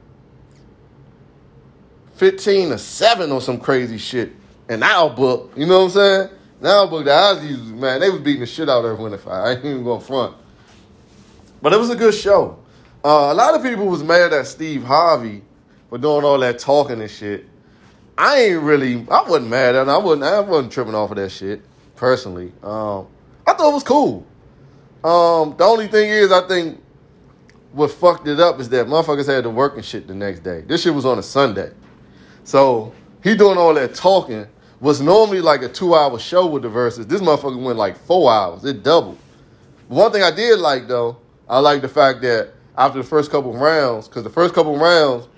15 2.22 2.70
to 2.70 2.78
7 2.78 3.32
or 3.32 3.42
some 3.42 3.60
crazy 3.60 3.98
shit. 3.98 4.32
In 4.70 4.84
our 4.84 5.10
book, 5.10 5.54
you 5.58 5.66
know 5.66 5.80
what 5.80 5.86
I'm 5.86 5.90
saying? 5.90 6.30
In 6.60 6.68
our 6.68 6.88
book, 6.88 7.06
the 7.06 7.10
Isleys, 7.10 7.60
man, 7.74 8.00
they 8.00 8.12
was 8.12 8.22
beating 8.22 8.42
the 8.42 8.46
shit 8.46 8.70
out 8.70 8.86
of 8.86 8.92
everyone 8.92 9.12
if 9.16 9.28
I 9.28 9.54
ain't 9.54 9.66
even 9.66 9.84
going 9.84 10.02
front. 10.02 10.36
But 11.64 11.74
it 11.74 11.80
was 11.80 11.90
a 11.90 11.96
good 11.96 12.14
show. 12.14 12.60
Uh, 13.04 13.30
a 13.32 13.34
lot 13.34 13.56
of 13.56 13.64
people 13.64 13.88
was 13.88 14.04
mad 14.04 14.34
at 14.34 14.46
Steve 14.46 14.84
Harvey 14.84 15.42
for 15.90 15.98
doing 15.98 16.24
all 16.24 16.38
that 16.38 16.60
talking 16.60 17.02
and 17.02 17.10
shit. 17.10 17.48
I 18.16 18.40
ain't 18.40 18.62
really. 18.62 18.98
I 19.10 19.24
wasn't 19.24 19.50
mad 19.50 19.74
at 19.74 19.82
him. 19.82 19.90
I 19.90 19.98
wasn't. 19.98 20.24
I 20.24 20.42
wasn't 20.42 20.72
tripping 20.72 20.94
off 20.94 21.10
of 21.10 21.18
that 21.18 21.32
shit 21.32 21.64
personally. 21.96 22.52
Um, 22.62 23.08
I 23.48 23.54
thought 23.54 23.72
it 23.72 23.74
was 23.74 23.84
cool. 23.84 24.28
Um, 25.04 25.56
the 25.58 25.64
only 25.64 25.88
thing 25.88 26.08
is, 26.08 26.32
I 26.32 26.48
think 26.48 26.84
what 27.72 27.90
fucked 27.90 28.28
it 28.28 28.40
up 28.40 28.60
is 28.60 28.70
that 28.70 28.86
motherfuckers 28.86 29.26
had 29.26 29.46
to 29.46 29.50
work 29.50 29.76
and 29.76 29.84
shit 29.84 30.08
the 30.08 30.14
next 30.14 30.42
day. 30.42 30.62
This 30.62 30.84
shit 30.84 30.94
was 30.94 31.08
on 31.08 31.18
a 31.18 31.24
Sunday, 31.24 31.72
so 32.52 32.92
he 33.24 33.34
doing 33.34 33.58
all 33.58 33.74
that 33.76 33.96
talking 33.96 34.46
was 34.82 35.00
normally 35.00 35.40
like 35.40 35.62
a 35.62 35.70
two 35.70 35.96
hour 35.96 36.20
show 36.20 36.46
with 36.46 36.64
the 36.64 36.68
verses. 36.68 37.08
This 37.08 37.22
motherfucker 37.22 37.64
went 37.64 37.78
like 37.78 37.96
four 37.96 38.30
hours. 38.30 38.66
It 38.66 38.84
doubled. 38.84 39.18
One 39.88 40.12
thing 40.12 40.22
I 40.22 40.32
did 40.32 40.60
like 40.60 40.90
though, 40.90 41.16
I 41.48 41.60
like 41.60 41.82
the 41.82 41.88
fact 41.88 42.22
that 42.24 42.50
after 42.78 42.98
the 42.98 43.08
first 43.08 43.32
couple 43.32 43.54
rounds, 43.54 44.10
because 44.10 44.26
the 44.26 44.30
first 44.30 44.54
couple 44.54 44.78
rounds 44.78 45.30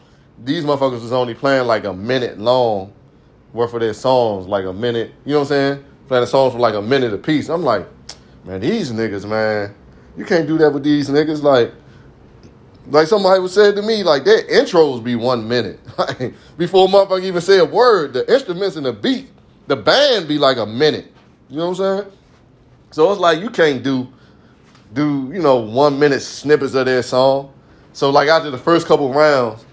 these 0.44 0.64
motherfuckers 0.64 1.04
was 1.04 1.12
only 1.12 1.36
playing 1.36 1.68
like 1.68 1.84
a 1.84 1.94
minute 1.94 2.40
long 2.40 2.92
worth 3.54 3.76
of 3.76 3.82
their 3.82 3.94
songs, 3.94 4.48
like 4.48 4.66
a 4.66 4.74
minute. 4.74 5.12
You 5.24 5.34
know 5.34 5.42
what 5.42 5.44
I'm 5.44 5.48
saying? 5.50 5.86
Playing 6.08 6.22
the 6.24 6.28
songs 6.28 6.54
for 6.54 6.60
like 6.60 6.74
a 6.74 6.82
minute 6.82 7.14
a 7.14 7.20
piece. 7.20 7.48
I'm 7.48 7.62
like, 7.62 7.88
man, 8.44 8.60
these 8.60 8.92
niggas, 8.92 9.30
man, 9.30 9.76
you 10.18 10.26
can't 10.26 10.48
do 10.48 10.58
that 10.58 10.74
with 10.74 10.84
these 10.84 11.10
niggas. 11.10 11.44
Like, 11.44 11.74
Like 12.88 13.08
somebody 13.08 13.40
was 13.40 13.54
said 13.54 13.76
to 13.76 13.82
me, 13.82 14.04
like 14.04 14.26
their 14.26 14.44
intros 14.44 15.04
be 15.04 15.16
one 15.16 15.48
minute. 15.48 15.80
Before 16.58 16.88
a 16.88 16.92
motherfucker 16.92 17.24
even 17.24 17.42
say 17.42 17.60
a 17.60 17.66
word, 17.66 18.14
the 18.14 18.32
instruments 18.32 18.76
and 18.76 18.86
the 18.86 18.94
beat, 18.94 19.30
the 19.68 19.76
band 19.76 20.28
be 20.28 20.38
like 20.38 20.58
a 20.58 20.66
minute. 20.66 21.12
You 21.50 21.58
know 21.58 21.70
what 21.70 21.80
I'm 21.80 22.02
saying? 22.02 22.12
So 22.92 23.12
it's 23.12 23.20
like 23.20 23.40
you 23.40 23.50
can't 23.50 23.84
do 23.84 24.12
do, 24.94 25.32
you 25.34 25.42
know, 25.42 25.58
one 25.58 25.98
minute 25.98 26.22
snippets 26.22 26.76
of 26.76 26.86
their 26.86 27.02
song. 27.02 27.52
So 27.94 28.10
like 28.10 28.28
after 28.28 28.52
the 28.52 28.58
first 28.58 28.86
couple 28.86 29.12
rounds, 29.14 29.66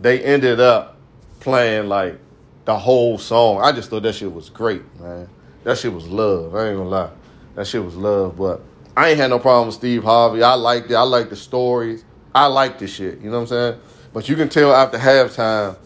they 0.00 0.22
ended 0.22 0.60
up 0.60 0.96
playing 1.40 1.88
like 1.88 2.18
the 2.64 2.78
whole 2.78 3.18
song. 3.18 3.60
I 3.62 3.72
just 3.72 3.90
thought 3.90 4.02
that 4.04 4.14
shit 4.14 4.32
was 4.32 4.48
great, 4.48 4.82
man. 5.00 5.28
That 5.64 5.78
shit 5.78 5.92
was 5.92 6.06
love. 6.06 6.54
I 6.54 6.68
ain't 6.68 6.78
gonna 6.78 6.88
lie. 6.88 7.10
That 7.54 7.66
shit 7.66 7.84
was 7.84 7.96
love. 7.96 8.36
But 8.36 8.62
I 8.96 9.10
ain't 9.10 9.18
had 9.18 9.30
no 9.30 9.38
problem 9.38 9.66
with 9.66 9.76
Steve 9.76 10.04
Harvey. 10.04 10.42
I 10.42 10.54
liked 10.54 10.90
it. 10.90 10.94
I 10.94 11.02
like 11.02 11.30
the 11.30 11.36
stories. 11.36 12.04
I 12.34 12.46
like 12.46 12.78
this 12.78 12.92
shit. 12.92 13.20
You 13.20 13.30
know 13.30 13.36
what 13.36 13.42
I'm 13.42 13.46
saying? 13.46 13.80
But 14.12 14.28
you 14.28 14.36
can 14.36 14.48
tell 14.48 14.74
after 14.74 14.98
halftime, 14.98 15.76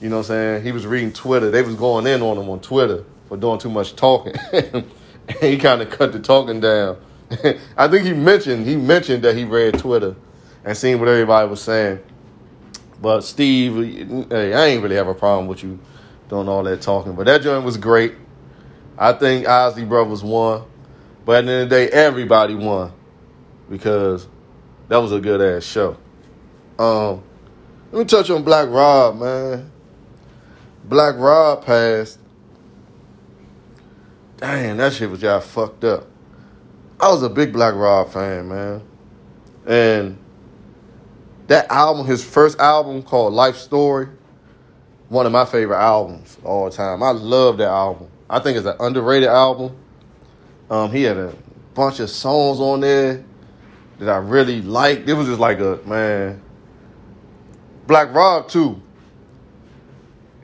you 0.00 0.08
know 0.08 0.16
what 0.16 0.22
I'm 0.22 0.28
saying? 0.28 0.64
He 0.64 0.72
was 0.72 0.86
reading 0.86 1.12
Twitter. 1.12 1.50
They 1.50 1.62
was 1.62 1.74
going 1.74 2.06
in 2.06 2.22
on 2.22 2.36
him 2.36 2.48
on 2.50 2.60
Twitter 2.60 3.04
for 3.28 3.36
doing 3.36 3.58
too 3.58 3.70
much 3.70 3.96
talking. 3.96 4.34
and 4.52 4.90
he 5.40 5.56
kind 5.56 5.80
of 5.80 5.90
cut 5.90 6.12
the 6.12 6.20
talking 6.20 6.60
down. 6.60 6.98
I 7.76 7.88
think 7.88 8.04
he 8.04 8.12
mentioned 8.12 8.66
he 8.66 8.76
mentioned 8.76 9.22
that 9.24 9.36
he 9.36 9.44
read 9.44 9.78
Twitter 9.78 10.16
and 10.64 10.76
seen 10.76 10.98
what 10.98 11.08
everybody 11.08 11.48
was 11.48 11.62
saying. 11.62 12.00
But 13.00 13.22
Steve, 13.22 14.28
hey, 14.30 14.54
I 14.54 14.66
ain't 14.66 14.82
really 14.82 14.96
have 14.96 15.08
a 15.08 15.14
problem 15.14 15.46
with 15.46 15.62
you 15.62 15.78
doing 16.28 16.48
all 16.48 16.62
that 16.64 16.82
talking. 16.82 17.14
But 17.14 17.26
that 17.26 17.42
joint 17.42 17.64
was 17.64 17.76
great. 17.76 18.14
I 18.98 19.12
think 19.12 19.46
Isley 19.46 19.84
Brothers 19.84 20.22
won. 20.22 20.64
But 21.24 21.38
at 21.38 21.46
the 21.46 21.52
end 21.52 21.62
of 21.62 21.70
the 21.70 21.76
day, 21.76 21.88
everybody 21.88 22.54
won 22.54 22.92
because 23.70 24.26
that 24.92 24.98
was 24.98 25.10
a 25.10 25.20
good 25.20 25.40
ass 25.40 25.64
show. 25.64 25.96
Um, 26.78 27.22
let 27.92 28.00
me 28.00 28.04
touch 28.04 28.28
on 28.28 28.42
Black 28.42 28.68
Rob, 28.68 29.18
man. 29.18 29.72
Black 30.84 31.14
Rob 31.16 31.64
passed. 31.64 32.18
Damn, 34.36 34.76
that 34.76 34.92
shit 34.92 35.08
was 35.08 35.22
just 35.22 35.48
fucked 35.48 35.84
up. 35.84 36.06
I 37.00 37.08
was 37.08 37.22
a 37.22 37.30
big 37.30 37.54
Black 37.54 37.74
Rob 37.74 38.12
fan, 38.12 38.50
man. 38.50 38.82
And 39.66 40.18
that 41.46 41.70
album, 41.70 42.04
his 42.04 42.22
first 42.22 42.58
album 42.58 43.02
called 43.02 43.32
Life 43.32 43.56
Story, 43.56 44.08
one 45.08 45.24
of 45.24 45.32
my 45.32 45.46
favorite 45.46 45.80
albums 45.80 46.36
all 46.44 46.68
time. 46.68 47.02
I 47.02 47.12
love 47.12 47.56
that 47.56 47.68
album. 47.68 48.08
I 48.28 48.40
think 48.40 48.58
it's 48.58 48.66
an 48.66 48.76
underrated 48.78 49.30
album. 49.30 49.74
Um, 50.68 50.92
he 50.92 51.04
had 51.04 51.16
a 51.16 51.34
bunch 51.72 51.98
of 51.98 52.10
songs 52.10 52.60
on 52.60 52.80
there 52.80 53.24
that 53.98 54.08
I 54.08 54.16
really 54.16 54.62
liked. 54.62 55.08
It 55.08 55.14
was 55.14 55.26
just 55.26 55.40
like 55.40 55.60
a 55.60 55.80
man. 55.86 56.40
Black 57.86 58.12
Rob 58.14 58.48
too. 58.48 58.80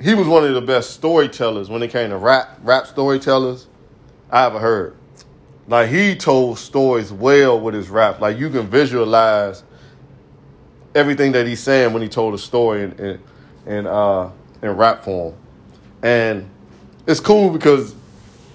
He 0.00 0.14
was 0.14 0.28
one 0.28 0.44
of 0.44 0.54
the 0.54 0.60
best 0.60 0.90
storytellers 0.90 1.68
when 1.68 1.82
it 1.82 1.90
came 1.90 2.10
to 2.10 2.16
rap, 2.16 2.58
rap 2.62 2.86
storytellers 2.86 3.66
I 4.30 4.46
ever 4.46 4.60
heard. 4.60 4.96
Like 5.66 5.90
he 5.90 6.14
told 6.14 6.58
stories 6.58 7.12
well 7.12 7.60
with 7.60 7.74
his 7.74 7.90
rap. 7.90 8.20
Like 8.20 8.38
you 8.38 8.48
can 8.48 8.68
visualize 8.68 9.64
everything 10.94 11.32
that 11.32 11.46
he's 11.46 11.60
saying 11.60 11.92
when 11.92 12.02
he 12.02 12.08
told 12.08 12.34
a 12.34 12.38
story 12.38 12.84
in 12.84 12.92
in, 12.92 13.22
in 13.66 13.86
uh 13.86 14.30
in 14.62 14.70
rap 14.70 15.04
form. 15.04 15.34
And 16.02 16.48
it's 17.06 17.20
cool 17.20 17.50
because 17.50 17.94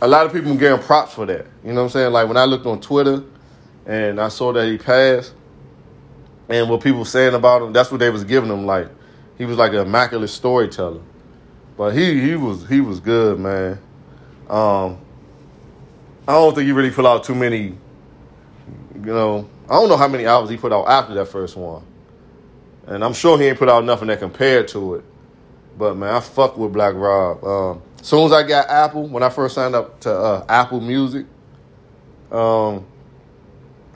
a 0.01 0.07
lot 0.07 0.25
of 0.25 0.33
people 0.33 0.55
getting 0.55 0.79
props 0.79 1.13
for 1.13 1.25
that. 1.25 1.45
You 1.63 1.69
know 1.73 1.75
what 1.75 1.83
I'm 1.83 1.89
saying? 1.89 2.13
Like 2.13 2.27
when 2.27 2.37
I 2.37 2.45
looked 2.45 2.65
on 2.65 2.81
Twitter 2.81 3.23
and 3.85 4.19
I 4.19 4.29
saw 4.29 4.53
that 4.53 4.67
he 4.67 4.77
passed 4.77 5.33
and 6.49 6.69
what 6.69 6.81
people 6.81 7.05
saying 7.05 7.33
about 7.33 7.61
him, 7.61 7.73
that's 7.73 7.91
what 7.91 7.99
they 7.99 8.09
was 8.09 8.23
giving 8.23 8.49
him. 8.49 8.65
Like 8.65 8.87
he 9.37 9.45
was 9.45 9.57
like 9.57 9.71
an 9.71 9.79
immaculate 9.79 10.29
storyteller. 10.29 11.01
But 11.77 11.95
he 11.95 12.19
he 12.21 12.35
was 12.35 12.67
he 12.67 12.81
was 12.81 12.99
good, 12.99 13.39
man. 13.39 13.79
Um 14.49 14.99
I 16.27 16.33
don't 16.33 16.53
think 16.53 16.65
he 16.65 16.71
really 16.71 16.91
put 16.91 17.05
out 17.05 17.23
too 17.23 17.35
many 17.35 17.77
you 18.95 19.11
know, 19.11 19.49
I 19.69 19.73
don't 19.73 19.89
know 19.89 19.97
how 19.97 20.07
many 20.07 20.25
albums 20.25 20.51
he 20.51 20.57
put 20.57 20.71
out 20.71 20.87
after 20.87 21.13
that 21.15 21.27
first 21.27 21.57
one. 21.57 21.83
And 22.85 23.03
I'm 23.03 23.13
sure 23.13 23.37
he 23.37 23.45
ain't 23.45 23.57
put 23.57 23.69
out 23.69 23.83
nothing 23.85 24.07
that 24.09 24.19
compared 24.19 24.67
to 24.69 24.95
it. 24.95 25.05
But 25.77 25.97
man, 25.97 26.13
I 26.13 26.19
fuck 26.19 26.57
with 26.57 26.73
Black 26.73 26.93
Rob. 26.95 27.43
Um, 27.43 27.81
as 27.99 28.07
soon 28.07 28.25
as 28.25 28.31
I 28.31 28.43
got 28.43 28.69
Apple, 28.69 29.07
when 29.07 29.23
I 29.23 29.29
first 29.29 29.55
signed 29.55 29.73
up 29.73 29.99
to 30.01 30.11
uh, 30.11 30.45
Apple 30.47 30.81
Music, 30.81 31.25
um, 32.31 32.85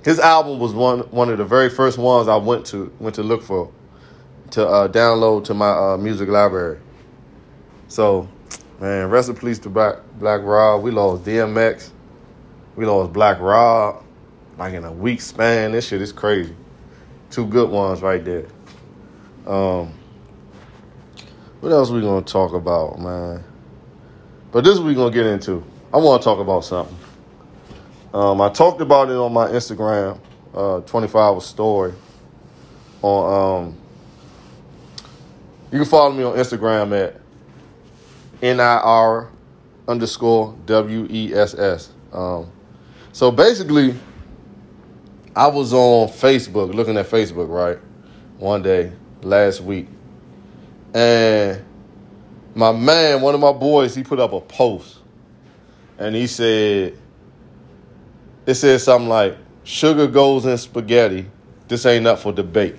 his 0.08 0.20
album 0.20 0.58
was 0.58 0.74
one 0.74 1.00
one 1.12 1.28
of 1.28 1.38
the 1.38 1.44
very 1.44 1.70
first 1.70 1.98
ones 1.98 2.30
I 2.30 2.38
went 2.38 2.66
to 2.68 2.90
went 2.98 3.16
to 3.16 3.24
look 3.24 3.44
for 3.44 3.70
to 4.52 4.66
uh, 4.66 4.88
download 4.88 5.44
to 5.46 5.54
my 5.54 5.70
uh, 5.70 5.98
music 5.98 6.30
library. 6.30 6.80
So, 7.90 8.30
man, 8.80 9.10
rest 9.10 9.28
in 9.28 9.36
peace 9.36 9.60
to 9.60 9.70
Black 9.70 9.98
Black 10.18 10.40
Rob. 10.44 10.82
We 10.82 10.92
lost 10.92 11.26
DMX. 11.26 11.92
We 12.78 12.86
lost 12.86 13.12
Black 13.12 13.42
Rob. 13.42 14.02
Like 14.58 14.76
in 14.76 14.86
a 14.86 14.94
week 14.94 15.20
span. 15.20 15.74
This 15.74 15.90
shit 15.90 16.02
is 16.02 16.14
crazy. 16.14 16.56
Two 17.30 17.46
good 17.46 17.70
ones 17.70 18.02
right 18.02 18.24
there. 18.24 18.46
Um, 19.46 19.92
what 21.60 21.74
else 21.74 21.90
we 21.90 22.00
gonna 22.00 22.22
talk 22.22 22.54
about, 22.54 22.98
man? 22.98 23.44
But 24.54 24.64
this 24.64 24.76
is 24.76 24.80
what 24.80 24.88
we 24.88 24.96
gonna 24.96 25.12
get 25.12 25.26
into. 25.26 25.66
I 25.94 25.98
want 25.98 26.22
to 26.22 26.24
talk 26.24 26.40
about 26.40 26.64
something. 26.64 26.96
Um, 28.14 28.40
I 28.42 28.50
talked 28.50 28.82
about 28.82 29.10
it 29.10 29.16
on 29.16 29.34
my 29.34 29.48
Instagram, 29.48 30.20
uh, 30.54 30.80
24 30.82 31.22
hour 31.22 31.42
story. 31.42 31.94
On 33.02 33.66
um, 33.68 33.78
you 35.72 35.80
can 35.80 35.86
follow 35.86 36.12
me 36.14 36.24
on 36.24 36.36
Instagram 36.36 36.98
at 36.98 37.22
nir 38.42 39.30
underscore 39.88 40.56
w 40.66 41.08
e 41.10 41.34
s 41.34 41.54
s. 41.54 41.90
Um, 42.14 42.50
so 43.12 43.32
basically, 43.32 43.96
I 45.36 45.48
was 45.48 45.74
on 45.74 46.08
Facebook 46.08 46.74
looking 46.74 46.98
at 46.98 47.08
Facebook 47.08 47.50
right 47.50 47.78
one 48.38 48.62
day 48.62 48.92
last 49.22 49.62
week, 49.62 49.88
and 50.94 51.64
my 52.56 52.72
man, 52.72 53.22
one 53.22 53.36
of 53.36 53.42
my 53.42 53.52
boys, 53.52 53.94
he 53.94 54.04
put 54.04 54.20
up 54.20 54.34
a 54.34 54.42
post, 54.42 54.98
and 55.98 56.16
he 56.16 56.26
said, 56.26 56.98
it 58.48 58.56
said 58.56 58.82
something 58.82 59.10
like, 59.10 59.38
"Sugar 59.63 60.08
goes 60.08 60.46
in 60.46 60.58
spaghetti. 60.58 61.27
This 61.68 61.86
ain't 61.86 62.08
up 62.08 62.20
for 62.20 62.32
debate," 62.32 62.77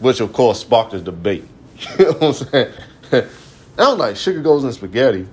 which 0.00 0.20
of 0.20 0.32
course 0.32 0.60
sparked 0.60 0.94
a 0.94 1.00
debate. 1.00 1.44
you 1.98 2.06
know 2.06 2.12
what 2.12 2.22
I'm 2.22 2.32
saying? 2.32 2.72
I 3.78 3.88
was 3.90 3.98
like, 3.98 4.16
"Sugar 4.16 4.40
goes 4.40 4.64
in 4.64 4.72
spaghetti." 4.72 5.28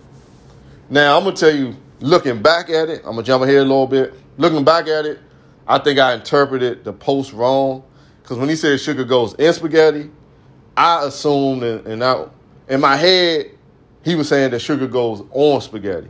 Now 0.89 1.17
I'm 1.17 1.23
gonna 1.23 1.35
tell 1.35 1.55
you, 1.55 1.75
looking 2.01 2.41
back 2.41 2.69
at 2.69 2.89
it, 2.89 2.99
I'm 2.99 3.13
gonna 3.13 3.23
jump 3.23 3.43
ahead 3.43 3.57
a 3.57 3.61
little 3.61 3.87
bit. 3.87 4.13
Looking 4.37 4.65
back 4.65 4.87
at 4.87 5.05
it, 5.05 5.19
I 5.65 5.79
think 5.79 5.97
I 5.99 6.13
interpreted 6.13 6.83
the 6.83 6.91
post 6.91 7.31
wrong 7.31 7.83
because 8.21 8.37
when 8.37 8.49
he 8.49 8.55
said 8.55 8.79
sugar 8.79 9.05
goes 9.05 9.33
in 9.35 9.53
spaghetti, 9.53 10.11
I 10.75 11.05
assumed 11.05 11.63
and, 11.63 11.87
and 11.87 12.03
I, 12.03 12.25
in 12.67 12.81
my 12.81 12.97
head, 12.97 13.51
he 14.03 14.15
was 14.15 14.27
saying 14.27 14.51
that 14.51 14.59
sugar 14.59 14.87
goes 14.87 15.23
on 15.31 15.61
spaghetti, 15.61 16.09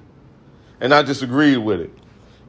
and 0.82 0.94
I 0.94 1.04
disagreed 1.04 1.60
with 1.60 1.82
it. 1.82 1.92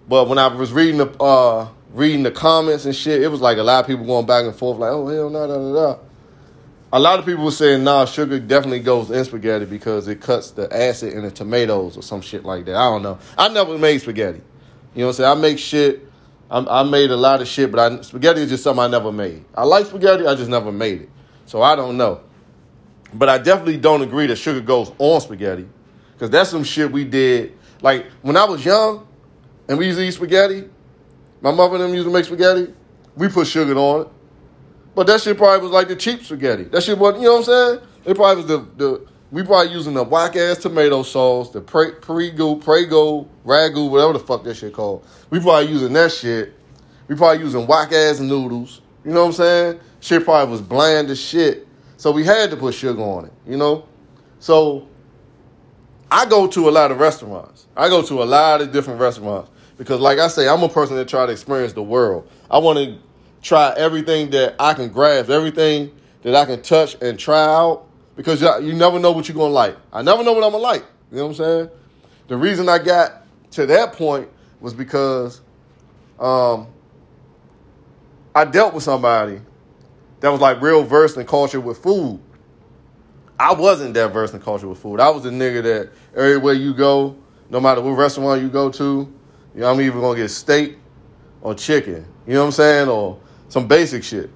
But 0.08 0.28
when 0.28 0.38
I 0.38 0.48
was 0.48 0.72
reading 0.72 0.98
the 0.98 1.10
uh, 1.22 1.68
reading 1.92 2.22
the 2.22 2.30
comments 2.30 2.84
and 2.84 2.94
shit, 2.94 3.22
it 3.22 3.28
was 3.28 3.40
like 3.40 3.58
a 3.58 3.62
lot 3.62 3.80
of 3.80 3.86
people 3.86 4.04
going 4.04 4.26
back 4.26 4.44
and 4.44 4.54
forth, 4.54 4.78
like, 4.78 4.92
"Oh 4.92 5.08
hell 5.08 5.30
no, 5.30 5.46
da 5.46 5.56
da 5.56 5.72
da." 5.72 5.98
A 6.92 7.00
lot 7.00 7.18
of 7.18 7.26
people 7.26 7.44
were 7.44 7.50
saying, 7.50 7.84
"Nah, 7.84 8.04
sugar 8.04 8.38
definitely 8.38 8.80
goes 8.80 9.10
in 9.10 9.24
spaghetti 9.24 9.64
because 9.64 10.06
it 10.08 10.20
cuts 10.20 10.50
the 10.52 10.74
acid 10.74 11.12
in 11.12 11.22
the 11.22 11.30
tomatoes 11.30 11.96
or 11.96 12.02
some 12.02 12.20
shit 12.20 12.44
like 12.44 12.66
that." 12.66 12.76
I 12.76 12.84
don't 12.84 13.02
know. 13.02 13.18
I 13.36 13.48
never 13.48 13.78
made 13.78 13.98
spaghetti. 14.00 14.42
You 14.94 15.00
know 15.00 15.06
what 15.06 15.10
I'm 15.10 15.14
saying? 15.16 15.38
I 15.38 15.40
make 15.40 15.58
shit 15.58 16.08
i 16.50 16.82
made 16.82 17.10
a 17.10 17.16
lot 17.16 17.40
of 17.40 17.48
shit, 17.48 17.70
but 17.72 17.80
I, 17.80 18.00
spaghetti 18.02 18.42
is 18.42 18.50
just 18.50 18.62
something 18.62 18.84
I 18.84 18.88
never 18.88 19.10
made. 19.10 19.44
I 19.54 19.64
like 19.64 19.86
spaghetti, 19.86 20.26
I 20.26 20.34
just 20.34 20.50
never 20.50 20.70
made 20.70 21.02
it. 21.02 21.10
So 21.46 21.62
I 21.62 21.74
don't 21.74 21.96
know. 21.96 22.20
But 23.12 23.28
I 23.28 23.38
definitely 23.38 23.76
don't 23.76 24.02
agree 24.02 24.26
that 24.26 24.36
sugar 24.36 24.60
goes 24.60 24.92
on 24.98 25.20
spaghetti. 25.20 25.66
Because 26.12 26.30
that's 26.30 26.50
some 26.50 26.64
shit 26.64 26.90
we 26.90 27.04
did. 27.04 27.56
Like, 27.82 28.06
when 28.22 28.36
I 28.36 28.44
was 28.44 28.64
young 28.64 29.06
and 29.68 29.78
we 29.78 29.86
used 29.86 29.98
to 29.98 30.04
eat 30.04 30.12
spaghetti, 30.12 30.68
my 31.40 31.52
mother 31.52 31.76
and 31.76 31.84
them 31.84 31.94
used 31.94 32.06
to 32.06 32.12
make 32.12 32.24
spaghetti, 32.24 32.72
we 33.16 33.28
put 33.28 33.46
sugar 33.46 33.74
on 33.74 34.02
it. 34.02 34.08
But 34.94 35.06
that 35.08 35.20
shit 35.20 35.36
probably 35.36 35.62
was 35.62 35.72
like 35.72 35.88
the 35.88 35.96
cheap 35.96 36.24
spaghetti. 36.24 36.64
That 36.64 36.82
shit 36.82 36.98
wasn't, 36.98 37.22
you 37.22 37.28
know 37.28 37.40
what 37.40 37.48
I'm 37.48 37.78
saying? 37.78 37.88
It 38.04 38.16
probably 38.16 38.44
was 38.44 38.46
the, 38.46 38.58
the 38.76 39.06
we 39.30 39.42
probably 39.42 39.72
using 39.72 39.94
the 39.94 40.04
whack 40.04 40.36
ass 40.36 40.58
tomato 40.58 41.02
sauce, 41.02 41.50
the 41.50 41.60
pre, 41.60 41.90
prego, 41.92 42.54
prego, 42.54 43.28
ragu, 43.44 43.90
whatever 43.90 44.12
the 44.12 44.20
fuck 44.20 44.44
that 44.44 44.54
shit 44.54 44.72
called. 44.72 45.04
We 45.30 45.40
probably 45.40 45.72
using 45.72 45.92
that 45.94 46.12
shit. 46.12 46.54
We 47.08 47.16
probably 47.16 47.42
using 47.42 47.66
whack 47.66 47.92
ass 47.92 48.20
noodles. 48.20 48.80
You 49.04 49.10
know 49.10 49.22
what 49.22 49.26
I'm 49.26 49.32
saying? 49.32 49.80
Shit 50.00 50.24
probably 50.24 50.52
was 50.52 50.60
bland 50.60 51.10
as 51.10 51.20
shit. 51.20 51.66
So 51.96 52.12
we 52.12 52.24
had 52.24 52.50
to 52.50 52.56
put 52.56 52.74
sugar 52.74 53.02
on 53.02 53.24
it, 53.24 53.32
you 53.46 53.56
know? 53.56 53.88
So 54.38 54.88
I 56.10 56.26
go 56.26 56.46
to 56.46 56.68
a 56.68 56.70
lot 56.70 56.92
of 56.92 57.00
restaurants. 57.00 57.66
I 57.76 57.88
go 57.88 58.02
to 58.02 58.22
a 58.22 58.24
lot 58.24 58.60
of 58.60 58.72
different 58.72 59.00
restaurants 59.00 59.50
because 59.76 60.00
like 60.00 60.18
I 60.18 60.28
say, 60.28 60.48
I'm 60.48 60.62
a 60.62 60.68
person 60.68 60.96
that 60.96 61.08
try 61.08 61.26
to 61.26 61.32
experience 61.32 61.72
the 61.72 61.82
world. 61.82 62.28
I 62.50 62.58
want 62.58 62.78
to 62.78 62.98
try 63.42 63.74
everything 63.76 64.30
that 64.30 64.54
I 64.58 64.74
can 64.74 64.88
grasp, 64.88 65.30
everything 65.30 65.92
that 66.22 66.34
I 66.34 66.44
can 66.44 66.62
touch 66.62 66.96
and 67.02 67.18
try 67.18 67.44
out 67.44 67.86
because 68.16 68.40
you 68.42 68.72
never 68.72 68.98
know 68.98 69.12
what 69.12 69.28
you're 69.28 69.36
gonna 69.36 69.52
like. 69.52 69.76
I 69.92 70.02
never 70.02 70.22
know 70.22 70.32
what 70.32 70.44
I'm 70.44 70.52
gonna 70.52 70.62
like. 70.62 70.84
You 71.10 71.18
know 71.18 71.26
what 71.26 71.30
I'm 71.30 71.36
saying? 71.36 71.70
The 72.28 72.36
reason 72.36 72.68
I 72.68 72.78
got 72.78 73.26
to 73.52 73.66
that 73.66 73.92
point 73.92 74.28
was 74.60 74.72
because 74.72 75.40
um, 76.18 76.68
I 78.34 78.44
dealt 78.44 78.74
with 78.74 78.82
somebody 78.82 79.40
that 80.20 80.30
was 80.30 80.40
like 80.40 80.60
real 80.62 80.82
versed 80.82 81.16
in 81.16 81.26
culture 81.26 81.60
with 81.60 81.78
food. 81.78 82.20
I 83.38 83.52
wasn't 83.52 83.94
that 83.94 84.12
versed 84.12 84.32
in 84.32 84.40
culture 84.40 84.68
with 84.68 84.78
food. 84.78 85.00
I 85.00 85.10
was 85.10 85.24
the 85.24 85.30
nigga 85.30 85.62
that 85.64 85.90
everywhere 86.16 86.54
you 86.54 86.72
go, 86.72 87.16
no 87.50 87.60
matter 87.60 87.82
what 87.82 87.90
restaurant 87.90 88.40
you 88.40 88.48
go 88.48 88.70
to, 88.70 89.12
you 89.54 89.60
know, 89.60 89.70
I'm 89.70 89.80
either 89.80 90.00
gonna 90.00 90.18
get 90.18 90.28
steak 90.28 90.76
or 91.40 91.54
chicken. 91.54 92.06
You 92.26 92.34
know 92.34 92.40
what 92.40 92.46
I'm 92.46 92.52
saying? 92.52 92.88
Or 92.88 93.18
some 93.48 93.68
basic 93.68 94.02
shit. 94.02 94.30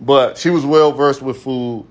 But 0.00 0.36
she 0.38 0.50
was 0.50 0.64
well 0.64 0.92
versed 0.92 1.22
with 1.22 1.42
food. 1.42 1.86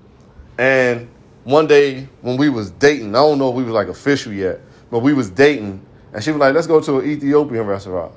And 0.58 1.08
one 1.44 1.66
day 1.66 2.08
when 2.20 2.36
we 2.36 2.48
was 2.48 2.70
dating, 2.72 3.10
I 3.10 3.18
don't 3.18 3.38
know 3.38 3.50
if 3.50 3.54
we 3.54 3.64
was 3.64 3.72
like 3.72 3.88
official 3.88 4.32
yet, 4.32 4.60
but 4.90 4.98
we 4.98 5.14
was 5.14 5.30
dating, 5.30 5.84
and 6.12 6.22
she 6.22 6.30
was 6.30 6.40
like, 6.40 6.54
let's 6.54 6.66
go 6.66 6.80
to 6.80 6.98
an 6.98 7.08
Ethiopian 7.08 7.66
restaurant. 7.66 8.12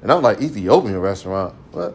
And 0.00 0.10
I'm 0.10 0.22
like, 0.22 0.40
Ethiopian 0.40 0.98
restaurant? 0.98 1.54
What? 1.72 1.94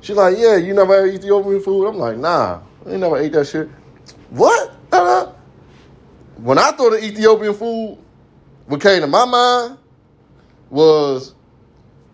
She's 0.00 0.16
like, 0.16 0.36
yeah, 0.38 0.56
you 0.56 0.74
never 0.74 1.06
had 1.06 1.14
Ethiopian 1.14 1.60
food? 1.60 1.86
I'm 1.86 1.96
like, 1.96 2.18
nah, 2.18 2.60
I 2.86 2.96
never 2.96 3.16
ate 3.16 3.32
that 3.32 3.46
shit. 3.46 3.68
What? 4.30 4.74
When 6.36 6.58
I 6.58 6.70
thought 6.70 6.92
of 6.92 7.02
Ethiopian 7.02 7.54
food, 7.54 7.98
what 8.66 8.80
came 8.80 9.00
to 9.00 9.06
my 9.06 9.24
mind 9.24 9.78
was 10.70 11.34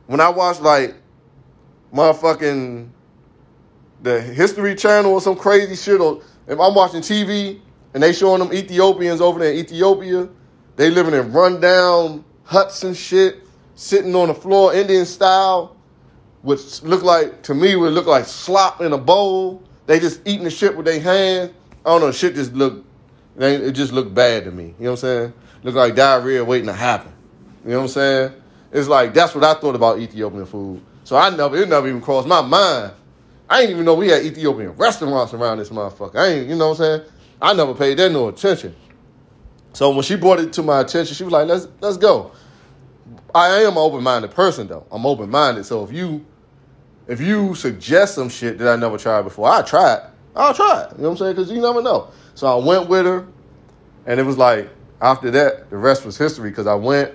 when 0.06 0.20
I 0.20 0.28
watch 0.28 0.60
like 0.60 0.94
motherfucking 1.92 2.88
the 4.02 4.20
History 4.20 4.74
Channel 4.74 5.12
or 5.12 5.20
some 5.20 5.36
crazy 5.36 5.76
shit, 5.76 6.00
or 6.00 6.22
if 6.46 6.58
I'm 6.60 6.74
watching 6.74 7.00
TV 7.00 7.60
and 7.94 8.02
they 8.02 8.12
showing 8.12 8.40
them 8.40 8.52
Ethiopians 8.52 9.20
over 9.20 9.38
there 9.38 9.52
in 9.52 9.58
Ethiopia, 9.58 10.28
they 10.76 10.90
living 10.90 11.14
in 11.14 11.32
rundown 11.32 12.24
huts 12.44 12.84
and 12.84 12.96
shit, 12.96 13.42
sitting 13.74 14.14
on 14.14 14.28
the 14.28 14.34
floor 14.34 14.74
Indian 14.74 15.06
style, 15.06 15.76
which 16.42 16.82
look 16.82 17.02
like 17.02 17.42
to 17.44 17.54
me 17.54 17.76
would 17.76 17.92
look 17.92 18.06
like 18.06 18.26
slop 18.26 18.80
in 18.80 18.92
a 18.92 18.98
bowl. 18.98 19.62
They 19.86 20.00
just 20.00 20.20
eating 20.26 20.44
the 20.44 20.50
shit 20.50 20.76
with 20.76 20.86
their 20.86 21.00
hands. 21.00 21.52
I 21.84 21.90
don't 21.90 22.00
know, 22.00 22.12
shit 22.12 22.34
just 22.34 22.52
look 22.52 22.84
it 23.36 23.72
just 23.72 23.92
looked 23.92 24.14
bad 24.14 24.44
to 24.44 24.52
me. 24.52 24.74
You 24.78 24.84
know 24.84 24.90
what 24.90 24.90
I'm 24.90 24.96
saying? 24.96 25.32
Look 25.64 25.74
like 25.74 25.94
diarrhea 25.94 26.44
waiting 26.44 26.66
to 26.66 26.72
happen. 26.72 27.12
You 27.64 27.70
know 27.70 27.78
what 27.78 27.82
I'm 27.84 27.88
saying? 27.88 28.32
It's 28.74 28.88
like 28.88 29.14
that's 29.14 29.34
what 29.36 29.44
I 29.44 29.54
thought 29.54 29.76
about 29.76 30.00
Ethiopian 30.00 30.44
food. 30.46 30.82
So 31.04 31.16
I 31.16 31.30
never 31.30 31.56
it 31.56 31.68
never 31.68 31.88
even 31.88 32.00
crossed 32.00 32.26
my 32.26 32.42
mind. 32.42 32.92
I 33.48 33.60
didn't 33.60 33.72
even 33.72 33.84
know 33.84 33.94
we 33.94 34.08
had 34.08 34.24
Ethiopian 34.24 34.72
restaurants 34.72 35.32
around 35.32 35.58
this 35.58 35.68
motherfucker. 35.68 36.16
I 36.16 36.26
ain't, 36.28 36.48
you 36.48 36.56
know 36.56 36.70
what 36.70 36.80
I'm 36.80 36.98
saying? 36.98 37.10
I 37.40 37.52
never 37.52 37.72
paid 37.72 37.98
that 37.98 38.10
no 38.10 38.28
attention. 38.28 38.74
So 39.74 39.90
when 39.90 40.02
she 40.02 40.16
brought 40.16 40.40
it 40.40 40.52
to 40.54 40.62
my 40.62 40.80
attention, 40.80 41.14
she 41.14 41.22
was 41.22 41.32
like, 41.32 41.46
"Let's 41.46 41.68
let's 41.80 41.96
go." 41.96 42.32
I 43.32 43.60
am 43.60 43.72
an 43.72 43.78
open-minded 43.78 44.32
person 44.32 44.66
though. 44.66 44.86
I'm 44.90 45.06
open-minded. 45.06 45.64
So 45.66 45.84
if 45.84 45.92
you 45.92 46.26
if 47.06 47.20
you 47.20 47.54
suggest 47.54 48.16
some 48.16 48.28
shit 48.28 48.58
that 48.58 48.68
I 48.68 48.76
never 48.76 48.98
tried 48.98 49.22
before, 49.22 49.48
I 49.48 49.62
try 49.62 49.94
it. 49.94 50.02
I'll 50.34 50.54
try 50.54 50.82
it. 50.82 50.96
You 50.96 51.02
know 51.02 51.10
what 51.10 51.12
I'm 51.12 51.16
saying? 51.18 51.36
Because 51.36 51.50
you 51.50 51.60
never 51.60 51.80
know. 51.80 52.08
So 52.34 52.46
I 52.48 52.64
went 52.64 52.88
with 52.88 53.06
her, 53.06 53.26
and 54.06 54.18
it 54.18 54.24
was 54.24 54.36
like 54.36 54.68
after 55.00 55.30
that, 55.30 55.70
the 55.70 55.76
rest 55.76 56.04
was 56.04 56.18
history. 56.18 56.50
Because 56.50 56.66
I 56.66 56.74
went, 56.74 57.12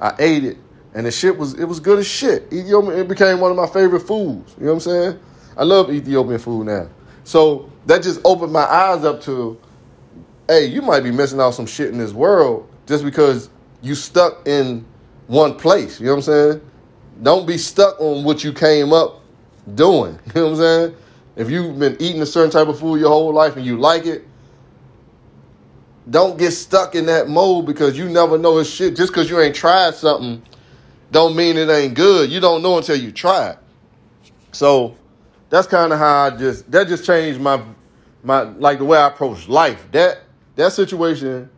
I 0.00 0.14
ate 0.20 0.44
it, 0.44 0.58
and 0.94 1.06
the 1.06 1.10
shit 1.10 1.36
was 1.36 1.54
it 1.54 1.64
was 1.64 1.80
good 1.80 1.98
as 1.98 2.06
shit. 2.06 2.52
Ethiopian 2.52 2.98
it 2.98 3.08
became 3.08 3.40
one 3.40 3.50
of 3.50 3.56
my 3.56 3.66
favorite 3.66 4.00
foods. 4.00 4.54
You 4.58 4.66
know 4.66 4.72
what 4.72 4.74
I'm 4.74 4.80
saying? 4.80 5.20
I 5.56 5.64
love 5.64 5.90
Ethiopian 5.90 6.38
food 6.38 6.66
now. 6.66 6.88
So 7.24 7.70
that 7.86 8.02
just 8.02 8.20
opened 8.24 8.52
my 8.52 8.64
eyes 8.64 9.04
up 9.04 9.20
to, 9.22 9.58
hey, 10.48 10.66
you 10.66 10.82
might 10.82 11.02
be 11.02 11.10
missing 11.10 11.40
out 11.40 11.54
some 11.54 11.66
shit 11.66 11.88
in 11.88 11.98
this 11.98 12.12
world 12.12 12.68
just 12.86 13.04
because 13.04 13.48
you 13.80 13.94
stuck 13.94 14.46
in 14.46 14.84
one 15.26 15.56
place. 15.56 16.00
You 16.00 16.06
know 16.06 16.12
what 16.12 16.16
I'm 16.18 16.22
saying? 16.22 16.60
Don't 17.22 17.46
be 17.46 17.58
stuck 17.58 18.00
on 18.00 18.24
what 18.24 18.42
you 18.42 18.52
came 18.52 18.92
up 18.92 19.20
doing. 19.74 20.18
You 20.34 20.40
know 20.40 20.44
what 20.44 20.50
I'm 20.50 20.56
saying? 20.56 20.96
If 21.36 21.50
you've 21.50 21.78
been 21.78 21.96
eating 22.00 22.20
a 22.20 22.26
certain 22.26 22.50
type 22.50 22.68
of 22.68 22.78
food 22.78 23.00
your 23.00 23.08
whole 23.08 23.32
life 23.32 23.56
and 23.56 23.64
you 23.64 23.78
like 23.78 24.04
it, 24.04 24.26
don't 26.10 26.36
get 26.38 26.50
stuck 26.50 26.94
in 26.94 27.06
that 27.06 27.28
mold 27.28 27.66
because 27.66 27.96
you 27.96 28.08
never 28.08 28.36
know 28.36 28.58
it's 28.58 28.68
shit. 28.68 28.96
Just 28.96 29.12
because 29.12 29.30
you 29.30 29.40
ain't 29.40 29.54
tried 29.54 29.94
something, 29.94 30.42
don't 31.12 31.36
mean 31.36 31.56
it 31.56 31.68
ain't 31.68 31.94
good. 31.94 32.30
You 32.30 32.40
don't 32.40 32.62
know 32.62 32.78
until 32.78 32.96
you 32.96 33.12
try 33.12 33.50
it. 33.50 33.58
So 34.50 34.96
that's 35.50 35.66
kind 35.66 35.92
of 35.92 35.98
how 35.98 36.24
I 36.24 36.30
just 36.30 36.70
that 36.72 36.88
just 36.88 37.04
changed 37.04 37.40
my 37.40 37.62
my 38.24 38.42
like 38.42 38.78
the 38.78 38.84
way 38.84 38.98
I 38.98 39.08
approach 39.08 39.48
life. 39.48 39.86
That 39.92 40.22
that 40.56 40.72
situation 40.72 41.48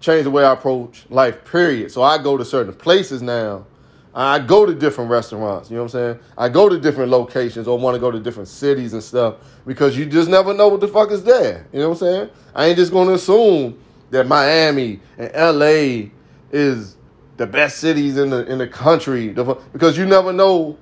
changed 0.00 0.26
the 0.26 0.30
way 0.30 0.44
I 0.44 0.52
approach 0.52 1.04
life. 1.10 1.44
Period. 1.44 1.90
So 1.90 2.02
I 2.02 2.22
go 2.22 2.36
to 2.36 2.44
certain 2.44 2.74
places 2.74 3.22
now. 3.22 3.66
I 4.14 4.38
go 4.38 4.64
to 4.64 4.74
different 4.74 5.10
restaurants. 5.10 5.68
You 5.68 5.76
know 5.76 5.82
what 5.82 5.94
I'm 5.94 6.14
saying? 6.14 6.18
I 6.38 6.48
go 6.48 6.70
to 6.70 6.80
different 6.80 7.10
locations 7.10 7.68
or 7.68 7.76
want 7.78 7.96
to 7.96 8.00
go 8.00 8.10
to 8.10 8.18
different 8.18 8.48
cities 8.48 8.94
and 8.94 9.02
stuff 9.02 9.36
because 9.66 9.98
you 9.98 10.06
just 10.06 10.30
never 10.30 10.54
know 10.54 10.68
what 10.68 10.80
the 10.80 10.88
fuck 10.88 11.10
is 11.10 11.22
there. 11.22 11.66
You 11.70 11.80
know 11.80 11.90
what 11.90 12.00
I'm 12.02 12.08
saying? 12.08 12.30
I 12.54 12.66
ain't 12.66 12.78
just 12.78 12.92
to 12.92 13.12
assume 13.12 13.78
that 14.10 14.26
Miami 14.26 15.00
and 15.18 15.30
LA 15.34 16.08
is 16.50 16.95
the 17.36 17.46
best 17.46 17.78
cities 17.78 18.16
in 18.16 18.30
the 18.30 18.46
in 18.50 18.58
the 18.58 18.66
country 18.66 19.28
because 19.28 19.98
you 19.98 20.06
never 20.06 20.32
know 20.32 20.78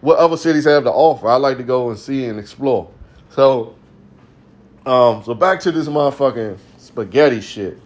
what 0.00 0.18
other 0.18 0.36
cities 0.36 0.64
have 0.64 0.84
to 0.84 0.92
offer. 0.92 1.28
I 1.28 1.36
like 1.36 1.56
to 1.56 1.62
go 1.62 1.88
and 1.88 1.98
see 1.98 2.26
and 2.26 2.38
explore. 2.38 2.90
So, 3.30 3.74
um, 4.84 5.22
so 5.24 5.34
back 5.34 5.60
to 5.60 5.72
this 5.72 5.88
motherfucking 5.88 6.58
spaghetti 6.76 7.40
shit. 7.40 7.78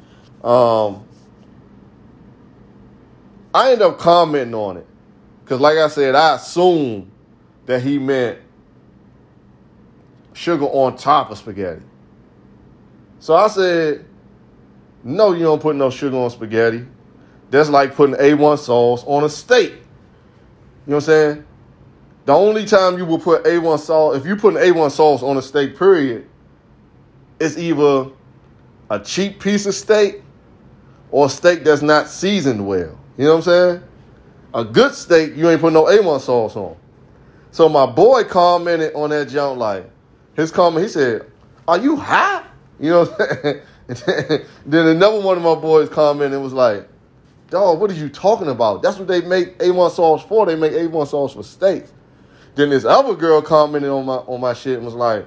Um, 0.43 1.07
I 3.55 3.73
end 3.73 3.83
up 3.83 3.99
commenting 3.99 4.55
on 4.55 4.79
it 4.79 4.87
because, 5.45 5.61
like 5.61 5.79
I 5.79 5.89
said, 5.89 6.15
I 6.15 6.35
assumed 6.35 7.11
that 7.67 7.83
he 7.83 7.99
meant 7.99 8.39
sugar 10.33 10.67
on 10.67 10.97
top 10.97 11.31
of 11.31 11.39
spaghetti. 11.39 11.83
So 13.21 13.35
I 13.35 13.47
said, 13.49 14.05
"No, 15.05 15.33
you 15.33 15.45
don't 15.45 15.63
put 15.63 15.77
no 15.77 15.91
sugar 15.91 16.17
on 16.17 16.31
spaghetti. 16.31 16.85
That's 17.51 17.71
like 17.71 17.95
putting 17.95 18.17
A1 18.17 18.59
sauce 18.59 19.05
on 19.07 19.25
a 19.25 19.29
steak." 19.29 19.73
You 20.89 20.93
know 20.93 20.97
what 20.97 20.97
I'm 20.97 21.01
saying? 21.01 21.45
The 22.29 22.35
only 22.35 22.67
time 22.67 22.99
you 22.99 23.07
will 23.07 23.19
put 23.19 23.45
A1 23.45 23.79
sauce, 23.79 24.17
if 24.17 24.27
you 24.27 24.37
put 24.37 24.55
an 24.55 24.61
A1 24.61 24.91
sauce 24.91 25.23
on 25.23 25.39
a 25.39 25.43
steak, 25.43 25.79
period, 25.79 26.27
it's 27.41 27.57
either 27.57 28.11
a 28.91 29.01
cheap 29.01 29.41
piece 29.41 29.65
of 29.65 29.75
steak 29.75 30.23
or 31.11 31.27
a 31.27 31.29
steak 31.31 31.65
that's 31.65 31.83
not 31.83 32.09
seasoned 32.09 32.67
well. 32.67 32.99
You 33.17 33.25
know 33.25 33.37
what 33.37 33.37
I'm 33.37 33.43
saying? 33.43 33.83
A 34.55 34.65
good 34.65 34.95
steak, 34.95 35.37
you 35.37 35.49
ain't 35.49 35.61
put 35.61 35.73
no 35.73 35.85
A1 35.85 36.21
sauce 36.21 36.55
on. 36.57 36.77
So 37.51 37.69
my 37.69 37.87
boy 37.87 38.25
commented 38.25 38.95
on 38.95 39.11
that 39.11 39.29
jump 39.29 39.59
like, 39.59 39.91
his 40.37 40.51
comment, 40.51 40.85
he 40.85 40.89
said, 40.91 41.31
Are 41.67 41.79
you 41.79 41.97
high? 41.97 42.45
You 42.79 42.91
know 42.91 43.05
then 44.67 44.87
another 44.87 45.21
one 45.21 45.37
of 45.37 45.43
my 45.43 45.55
boys 45.55 45.89
commented 45.89 46.41
was 46.41 46.53
like, 46.53 46.89
Dog, 47.51 47.81
what 47.81 47.91
are 47.91 47.95
you 47.95 48.09
talking 48.09 48.49
about? 48.49 48.83
That's 48.83 48.99
what 48.99 49.09
they 49.09 49.23
make 49.23 49.59
A1 49.59 49.91
sauce 49.93 50.23
for. 50.23 50.45
They 50.45 50.55
make 50.55 50.73
A1 50.73 51.09
sauce 51.09 51.33
for 51.33 51.43
steaks. 51.43 51.93
Then 52.55 52.71
this 52.71 52.85
other 52.85 53.15
girl 53.15 53.41
commented 53.41 53.91
on 53.91 54.05
my 54.05 54.17
on 54.17 54.41
my 54.41 54.53
shit 54.53 54.77
and 54.77 54.85
was 54.85 54.95
like, 54.95 55.27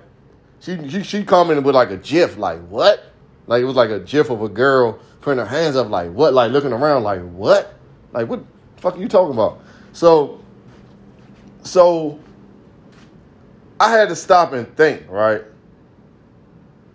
she 0.59 0.77
she, 0.89 1.03
she 1.03 1.23
commented 1.23 1.65
with 1.65 1.73
like 1.73 1.89
a 1.89 1.97
gif, 1.97 2.37
like 2.37 2.59
what? 2.67 3.05
Like 3.47 3.61
it 3.61 3.65
was 3.65 3.75
like 3.75 3.89
a 3.89 3.99
gif 3.99 4.29
of 4.29 4.41
a 4.41 4.49
girl 4.49 4.99
putting 5.21 5.39
her 5.39 5.45
hands 5.45 5.75
up, 5.75 5.89
like 5.89 6.11
what? 6.11 6.33
Like 6.33 6.51
looking 6.51 6.73
around, 6.73 7.03
like 7.03 7.21
what? 7.31 7.73
Like 8.11 8.27
what 8.27 8.43
the 8.75 8.81
fuck 8.81 8.97
are 8.97 8.99
you 8.99 9.07
talking 9.07 9.33
about? 9.33 9.61
So 9.93 10.41
so 11.63 12.19
I 13.79 13.91
had 13.91 14.09
to 14.09 14.15
stop 14.15 14.53
and 14.53 14.67
think, 14.77 15.09
right? 15.09 15.41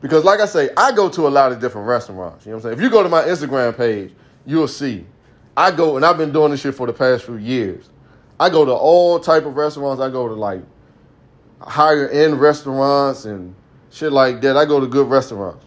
Because 0.01 0.23
like 0.23 0.39
I 0.39 0.47
say, 0.47 0.71
I 0.77 0.93
go 0.93 1.09
to 1.09 1.27
a 1.27 1.31
lot 1.31 1.51
of 1.51 1.61
different 1.61 1.89
restaurants. 1.89 2.47
You 2.47 2.53
know 2.53 2.59
what 2.59 2.67
I'm 2.67 2.71
saying? 2.71 2.79
If 2.79 2.83
you 2.85 2.91
go 2.91 3.03
to 3.03 3.09
my 3.09 3.23
Instagram 3.23 3.77
page, 3.77 4.15
you'll 4.45 4.69
see. 4.69 5.05
I 5.57 5.71
go 5.71 5.97
and 5.97 6.05
I've 6.05 6.19
been 6.19 6.33
doing 6.33 6.51
this 6.51 6.61
shit 6.61 6.75
for 6.75 6.87
the 6.87 6.93
past 6.93 7.25
few 7.25 7.37
years. 7.37 7.89
I 8.39 8.51
go 8.51 8.65
to 8.65 8.73
all 8.73 9.19
type 9.19 9.47
of 9.47 9.57
restaurants. 9.57 10.01
I 10.01 10.11
go 10.11 10.29
to 10.29 10.35
like 10.35 10.63
higher 11.61 12.09
end 12.09 12.41
restaurants 12.41 13.25
and 13.25 13.55
shit 13.91 14.13
like 14.13 14.41
that. 14.43 14.57
I 14.57 14.67
go 14.67 14.81
to 14.81 14.87
good 14.87 15.09
restaurants. 15.09 15.65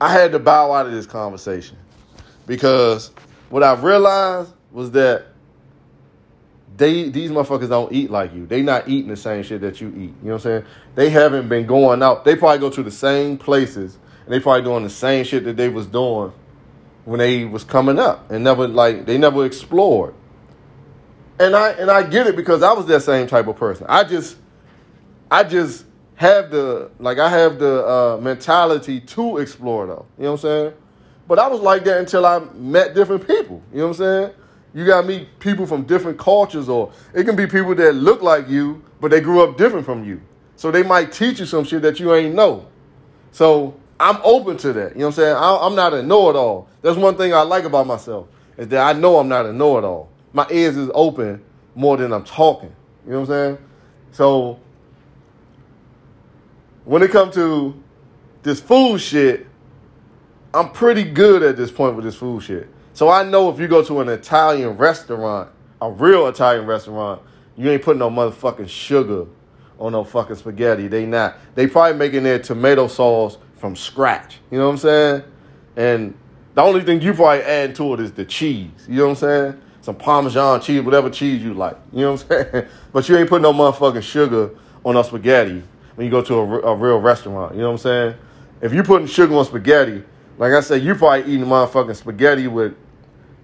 I 0.00 0.12
had 0.12 0.32
to 0.32 0.40
bow 0.40 0.72
out 0.72 0.86
of 0.86 0.92
this 0.92 1.06
conversation 1.06 1.76
because 2.46 3.12
what 3.50 3.62
I 3.62 3.74
realized 3.74 4.52
was 4.72 4.90
that 4.92 5.26
they 6.76 7.08
these 7.08 7.30
motherfuckers 7.30 7.68
don't 7.68 7.92
eat 7.92 8.10
like 8.10 8.34
you. 8.34 8.46
They 8.46 8.62
not 8.62 8.88
eating 8.88 9.10
the 9.10 9.16
same 9.16 9.44
shit 9.44 9.60
that 9.60 9.80
you 9.80 9.88
eat. 9.88 9.94
You 9.94 10.08
know 10.22 10.32
what 10.32 10.32
I'm 10.34 10.40
saying? 10.40 10.64
They 10.96 11.10
haven't 11.10 11.48
been 11.48 11.66
going 11.66 12.02
out. 12.02 12.24
They 12.24 12.34
probably 12.34 12.58
go 12.58 12.70
to 12.70 12.82
the 12.82 12.90
same 12.90 13.38
places 13.38 13.96
and 14.24 14.34
they 14.34 14.40
probably 14.40 14.62
doing 14.62 14.82
the 14.82 14.90
same 14.90 15.24
shit 15.24 15.44
that 15.44 15.56
they 15.56 15.68
was 15.68 15.86
doing 15.86 16.32
when 17.04 17.18
they 17.18 17.44
was 17.44 17.64
coming 17.64 17.98
up 17.98 18.30
and 18.30 18.44
never 18.44 18.68
like 18.68 19.06
they 19.06 19.18
never 19.18 19.44
explored. 19.46 20.14
and 21.38 21.56
I 21.56 21.70
and 21.72 21.90
I 21.90 22.02
get 22.04 22.26
it 22.26 22.36
because 22.36 22.62
I 22.62 22.72
was 22.72 22.86
that 22.86 23.02
same 23.02 23.26
type 23.26 23.46
of 23.48 23.56
person. 23.56 23.86
I 23.88 24.04
just 24.04 24.36
I 25.30 25.44
just 25.44 25.86
have 26.16 26.50
the 26.50 26.90
like 26.98 27.18
I 27.18 27.28
have 27.28 27.58
the 27.58 27.86
uh, 27.86 28.18
mentality 28.22 29.00
to 29.00 29.38
explore 29.38 29.86
though. 29.86 30.06
You 30.18 30.24
know 30.24 30.32
what 30.32 30.40
I'm 30.40 30.42
saying? 30.42 30.72
But 31.28 31.38
I 31.38 31.48
was 31.48 31.60
like 31.60 31.84
that 31.84 31.98
until 31.98 32.26
I 32.26 32.40
met 32.54 32.94
different 32.94 33.26
people. 33.26 33.62
You 33.72 33.78
know 33.78 33.88
what 33.88 33.90
I'm 33.90 33.94
saying? 33.94 34.34
You 34.74 34.86
got 34.86 35.02
to 35.02 35.06
meet 35.08 35.38
people 35.38 35.66
from 35.66 35.84
different 35.84 36.18
cultures, 36.18 36.68
or 36.68 36.92
it 37.14 37.24
can 37.24 37.36
be 37.36 37.46
people 37.46 37.74
that 37.74 37.94
look 37.94 38.22
like 38.22 38.48
you, 38.48 38.82
but 39.00 39.10
they 39.10 39.20
grew 39.20 39.42
up 39.42 39.56
different 39.56 39.86
from 39.86 40.04
you. 40.04 40.20
So 40.56 40.70
they 40.70 40.82
might 40.82 41.12
teach 41.12 41.40
you 41.40 41.46
some 41.46 41.64
shit 41.64 41.82
that 41.82 42.00
you 42.00 42.14
ain't 42.14 42.34
know. 42.34 42.66
So 43.32 43.74
I'm 44.02 44.18
open 44.24 44.56
to 44.58 44.72
that. 44.72 44.94
You 44.94 44.98
know 44.98 45.06
what 45.06 45.06
I'm 45.06 45.12
saying? 45.12 45.36
I, 45.36 45.64
am 45.64 45.76
not 45.76 45.94
a 45.94 46.02
know-it-all. 46.02 46.68
That's 46.82 46.96
one 46.96 47.16
thing 47.16 47.32
I 47.32 47.42
like 47.42 47.62
about 47.62 47.86
myself 47.86 48.26
is 48.56 48.66
that 48.68 48.84
I 48.84 48.98
know 48.98 49.16
I'm 49.18 49.28
not 49.28 49.46
a 49.46 49.52
know-it-all. 49.52 50.10
My 50.32 50.44
ears 50.50 50.76
is 50.76 50.90
open 50.92 51.40
more 51.76 51.96
than 51.96 52.12
I'm 52.12 52.24
talking. 52.24 52.74
You 53.06 53.12
know 53.12 53.20
what 53.20 53.30
I'm 53.30 53.56
saying? 53.56 53.58
So 54.10 54.58
when 56.84 57.04
it 57.04 57.12
comes 57.12 57.34
to 57.34 57.80
this 58.42 58.60
food 58.60 59.00
shit, 59.00 59.46
I'm 60.52 60.70
pretty 60.72 61.04
good 61.04 61.44
at 61.44 61.56
this 61.56 61.70
point 61.70 61.94
with 61.94 62.04
this 62.04 62.16
food 62.16 62.42
shit. 62.42 62.68
So 62.94 63.08
I 63.08 63.22
know 63.22 63.50
if 63.50 63.60
you 63.60 63.68
go 63.68 63.84
to 63.84 64.00
an 64.00 64.08
Italian 64.08 64.70
restaurant, 64.70 65.48
a 65.80 65.88
real 65.88 66.26
Italian 66.26 66.66
restaurant, 66.66 67.22
you 67.56 67.70
ain't 67.70 67.82
putting 67.82 68.00
no 68.00 68.10
motherfucking 68.10 68.68
sugar 68.68 69.26
on 69.78 69.92
no 69.92 70.02
fucking 70.02 70.36
spaghetti. 70.36 70.88
They 70.88 71.06
not. 71.06 71.36
They 71.54 71.68
probably 71.68 71.96
making 71.96 72.24
their 72.24 72.40
tomato 72.40 72.88
sauce 72.88 73.38
from 73.62 73.76
scratch. 73.76 74.40
You 74.50 74.58
know 74.58 74.66
what 74.66 74.72
I'm 74.72 74.78
saying? 74.78 75.22
And 75.76 76.18
the 76.54 76.62
only 76.62 76.82
thing 76.82 77.00
you 77.00 77.14
probably 77.14 77.44
add 77.44 77.76
to 77.76 77.94
it 77.94 78.00
is 78.00 78.10
the 78.10 78.24
cheese. 78.24 78.72
You 78.88 78.96
know 78.96 79.02
what 79.04 79.10
I'm 79.10 79.16
saying? 79.16 79.62
Some 79.82 79.94
Parmesan 79.94 80.60
cheese, 80.62 80.82
whatever 80.82 81.08
cheese 81.08 81.40
you 81.40 81.54
like. 81.54 81.78
You 81.92 82.00
know 82.00 82.12
what 82.14 82.26
I'm 82.28 82.46
saying? 82.52 82.66
But 82.92 83.08
you 83.08 83.16
ain't 83.16 83.28
putting 83.28 83.44
no 83.44 83.52
motherfucking 83.52 84.02
sugar 84.02 84.50
on 84.84 84.96
a 84.96 85.04
spaghetti 85.04 85.62
when 85.94 86.04
you 86.04 86.10
go 86.10 86.22
to 86.22 86.34
a, 86.34 86.72
a 86.72 86.74
real 86.74 86.98
restaurant. 86.98 87.54
You 87.54 87.60
know 87.60 87.68
what 87.68 87.74
I'm 87.74 87.78
saying? 87.78 88.14
If 88.62 88.74
you 88.74 88.82
putting 88.82 89.06
sugar 89.06 89.36
on 89.36 89.44
spaghetti, 89.44 90.02
like 90.38 90.52
I 90.54 90.60
said, 90.60 90.82
you 90.82 90.96
probably 90.96 91.32
eating 91.32 91.46
motherfucking 91.46 91.94
spaghetti 91.94 92.48
with, 92.48 92.74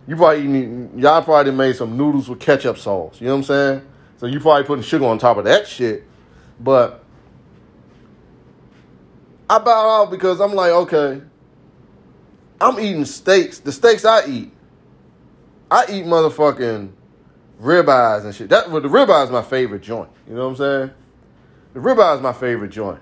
you 0.09 0.17
probably 0.17 0.41
eating, 0.41 0.99
y'all 0.99 1.23
probably 1.23 1.53
made 1.53 1.77
some 1.77 1.97
noodles 1.97 2.29
with 2.29 2.41
ketchup 2.41 2.77
sauce. 2.77 3.21
You 3.21 3.29
know 3.29 3.35
what 3.35 3.39
I'm 3.39 3.45
saying? 3.45 3.83
So 4.17 4.27
you 4.27 4.41
probably 4.41 4.65
putting 4.65 4.83
sugar 4.83 5.07
on 5.07 5.19
top 5.19 5.37
of 5.37 5.45
that 5.45 5.69
shit. 5.69 6.03
But 6.59 7.05
I 9.51 9.59
bow 9.59 10.03
out 10.03 10.11
because 10.11 10.41
I'm 10.41 10.55
like, 10.55 10.71
okay, 10.71 11.23
I'm 12.61 12.79
eating 12.79 13.05
steaks. 13.05 13.61
The 13.61 13.73
steaks 13.73 14.05
I 14.05 14.27
eat, 14.27 14.53
I 15.71 15.85
eat 15.89 16.05
motherfucking 16.05 16.93
ribeyes 17.61 18.25
and 18.25 18.35
shit. 18.35 18.51
That 18.51 18.71
well, 18.71 18.81
the 18.81 18.89
ribeye 18.89 19.25
is 19.25 19.31
my 19.31 19.43
favorite 19.43 19.83
joint. 19.83 20.11
You 20.29 20.35
know 20.35 20.45
what 20.45 20.51
I'm 20.51 20.57
saying? 20.57 20.91
The 21.75 21.81
ribeye 21.81 22.17
is 22.17 22.23
my 22.23 22.33
favorite 22.33 22.71
joint. 22.71 23.01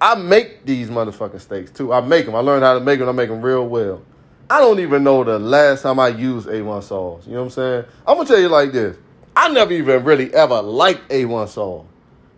I 0.00 0.14
make 0.14 0.64
these 0.64 0.88
motherfucking 0.88 1.40
steaks 1.40 1.70
too. 1.70 1.92
I 1.92 2.00
make 2.00 2.26
them. 2.26 2.34
I 2.34 2.40
learned 2.40 2.64
how 2.64 2.74
to 2.74 2.80
make 2.80 2.98
them. 2.98 3.08
I 3.08 3.12
make 3.12 3.28
them 3.28 3.42
real 3.42 3.66
well. 3.66 4.02
I 4.48 4.58
don't 4.58 4.80
even 4.80 5.04
know 5.04 5.22
the 5.24 5.38
last 5.38 5.82
time 5.82 6.00
I 6.00 6.08
used 6.08 6.48
A1 6.48 6.82
sauce. 6.82 7.26
You 7.26 7.34
know 7.34 7.40
what 7.40 7.44
I'm 7.44 7.50
saying? 7.50 7.84
I'm 8.06 8.16
gonna 8.16 8.28
tell 8.28 8.40
you 8.40 8.48
like 8.48 8.72
this. 8.72 8.96
I 9.36 9.48
never 9.48 9.72
even 9.72 10.02
really 10.04 10.32
ever 10.34 10.60
liked 10.60 11.08
A1 11.08 11.48
sauce. 11.48 11.86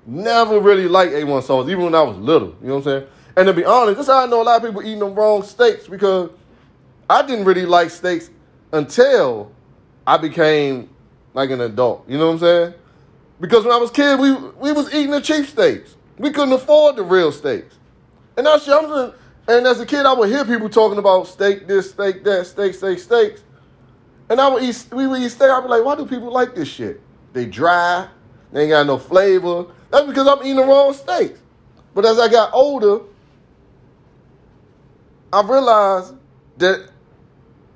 Never 0.04 0.58
really 0.58 0.88
liked 0.88 1.12
A1 1.12 1.42
sauce, 1.44 1.68
even 1.68 1.84
when 1.84 1.94
I 1.94 2.02
was 2.02 2.16
little. 2.16 2.56
You 2.60 2.68
know 2.68 2.74
what 2.76 2.86
I'm 2.86 3.00
saying? 3.00 3.06
And 3.36 3.46
to 3.46 3.52
be 3.52 3.64
honest, 3.64 3.96
this 3.98 4.06
is 4.06 4.12
how 4.12 4.24
I 4.24 4.26
know 4.26 4.42
a 4.42 4.44
lot 4.44 4.56
of 4.56 4.68
people 4.68 4.82
eating 4.82 4.98
the 4.98 5.06
wrong 5.06 5.42
steaks 5.42 5.86
because 5.86 6.30
I 7.08 7.24
didn't 7.24 7.44
really 7.44 7.66
like 7.66 7.90
steaks 7.90 8.30
until 8.72 9.52
I 10.06 10.16
became 10.18 10.90
like 11.34 11.50
an 11.50 11.60
adult. 11.60 12.08
You 12.08 12.18
know 12.18 12.26
what 12.26 12.32
I'm 12.34 12.38
saying? 12.40 12.74
Because 13.40 13.64
when 13.64 13.72
I 13.72 13.78
was 13.78 13.90
kid, 13.90 14.18
we 14.18 14.32
we 14.32 14.72
was 14.72 14.92
eating 14.94 15.10
the 15.10 15.20
cheap 15.20 15.46
steaks. 15.46 15.96
We 16.18 16.30
couldn't 16.30 16.52
afford 16.52 16.96
the 16.96 17.02
real 17.02 17.32
steaks. 17.32 17.76
And 18.36 18.46
that's 18.46 18.68
I'm 18.68 18.88
saying, 18.88 19.12
and 19.48 19.66
as 19.66 19.80
a 19.80 19.86
kid, 19.86 20.06
I 20.06 20.12
would 20.12 20.28
hear 20.28 20.44
people 20.44 20.68
talking 20.68 20.98
about 20.98 21.26
steak 21.26 21.66
this, 21.66 21.90
steak 21.90 22.22
that, 22.24 22.46
steak, 22.46 22.74
steak, 22.74 22.98
steaks. 22.98 23.42
And 24.28 24.40
I 24.40 24.48
would 24.48 24.62
eat, 24.62 24.86
we 24.92 25.06
would 25.06 25.20
eat 25.20 25.30
steak. 25.30 25.50
I'd 25.50 25.62
be 25.62 25.68
like, 25.68 25.84
why 25.84 25.96
do 25.96 26.06
people 26.06 26.30
like 26.30 26.54
this 26.54 26.68
shit? 26.68 27.00
They 27.32 27.46
dry, 27.46 28.08
they 28.52 28.62
ain't 28.62 28.70
got 28.70 28.86
no 28.86 28.98
flavor. 28.98 29.66
That's 29.92 30.06
because 30.06 30.26
I'm 30.26 30.38
eating 30.38 30.56
the 30.56 30.64
wrong 30.64 30.94
steaks. 30.94 31.38
But 31.94 32.06
as 32.06 32.18
I 32.18 32.28
got 32.28 32.54
older, 32.54 33.00
I 35.30 35.42
realized 35.42 36.14
that 36.56 36.88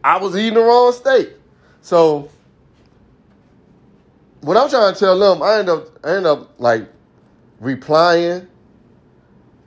I 0.03 0.17
was 0.17 0.35
eating 0.35 0.55
the 0.55 0.63
wrong 0.63 0.93
steak. 0.93 1.33
So 1.83 2.31
what 4.41 4.57
I'm 4.57 4.71
trying 4.71 4.95
to 4.95 4.99
tell 4.99 5.19
them, 5.19 5.43
I 5.43 5.59
end 5.59 5.69
up 5.69 5.89
I 6.03 6.17
end 6.17 6.27
up 6.27 6.59
like 6.59 6.89
replying 7.61 8.49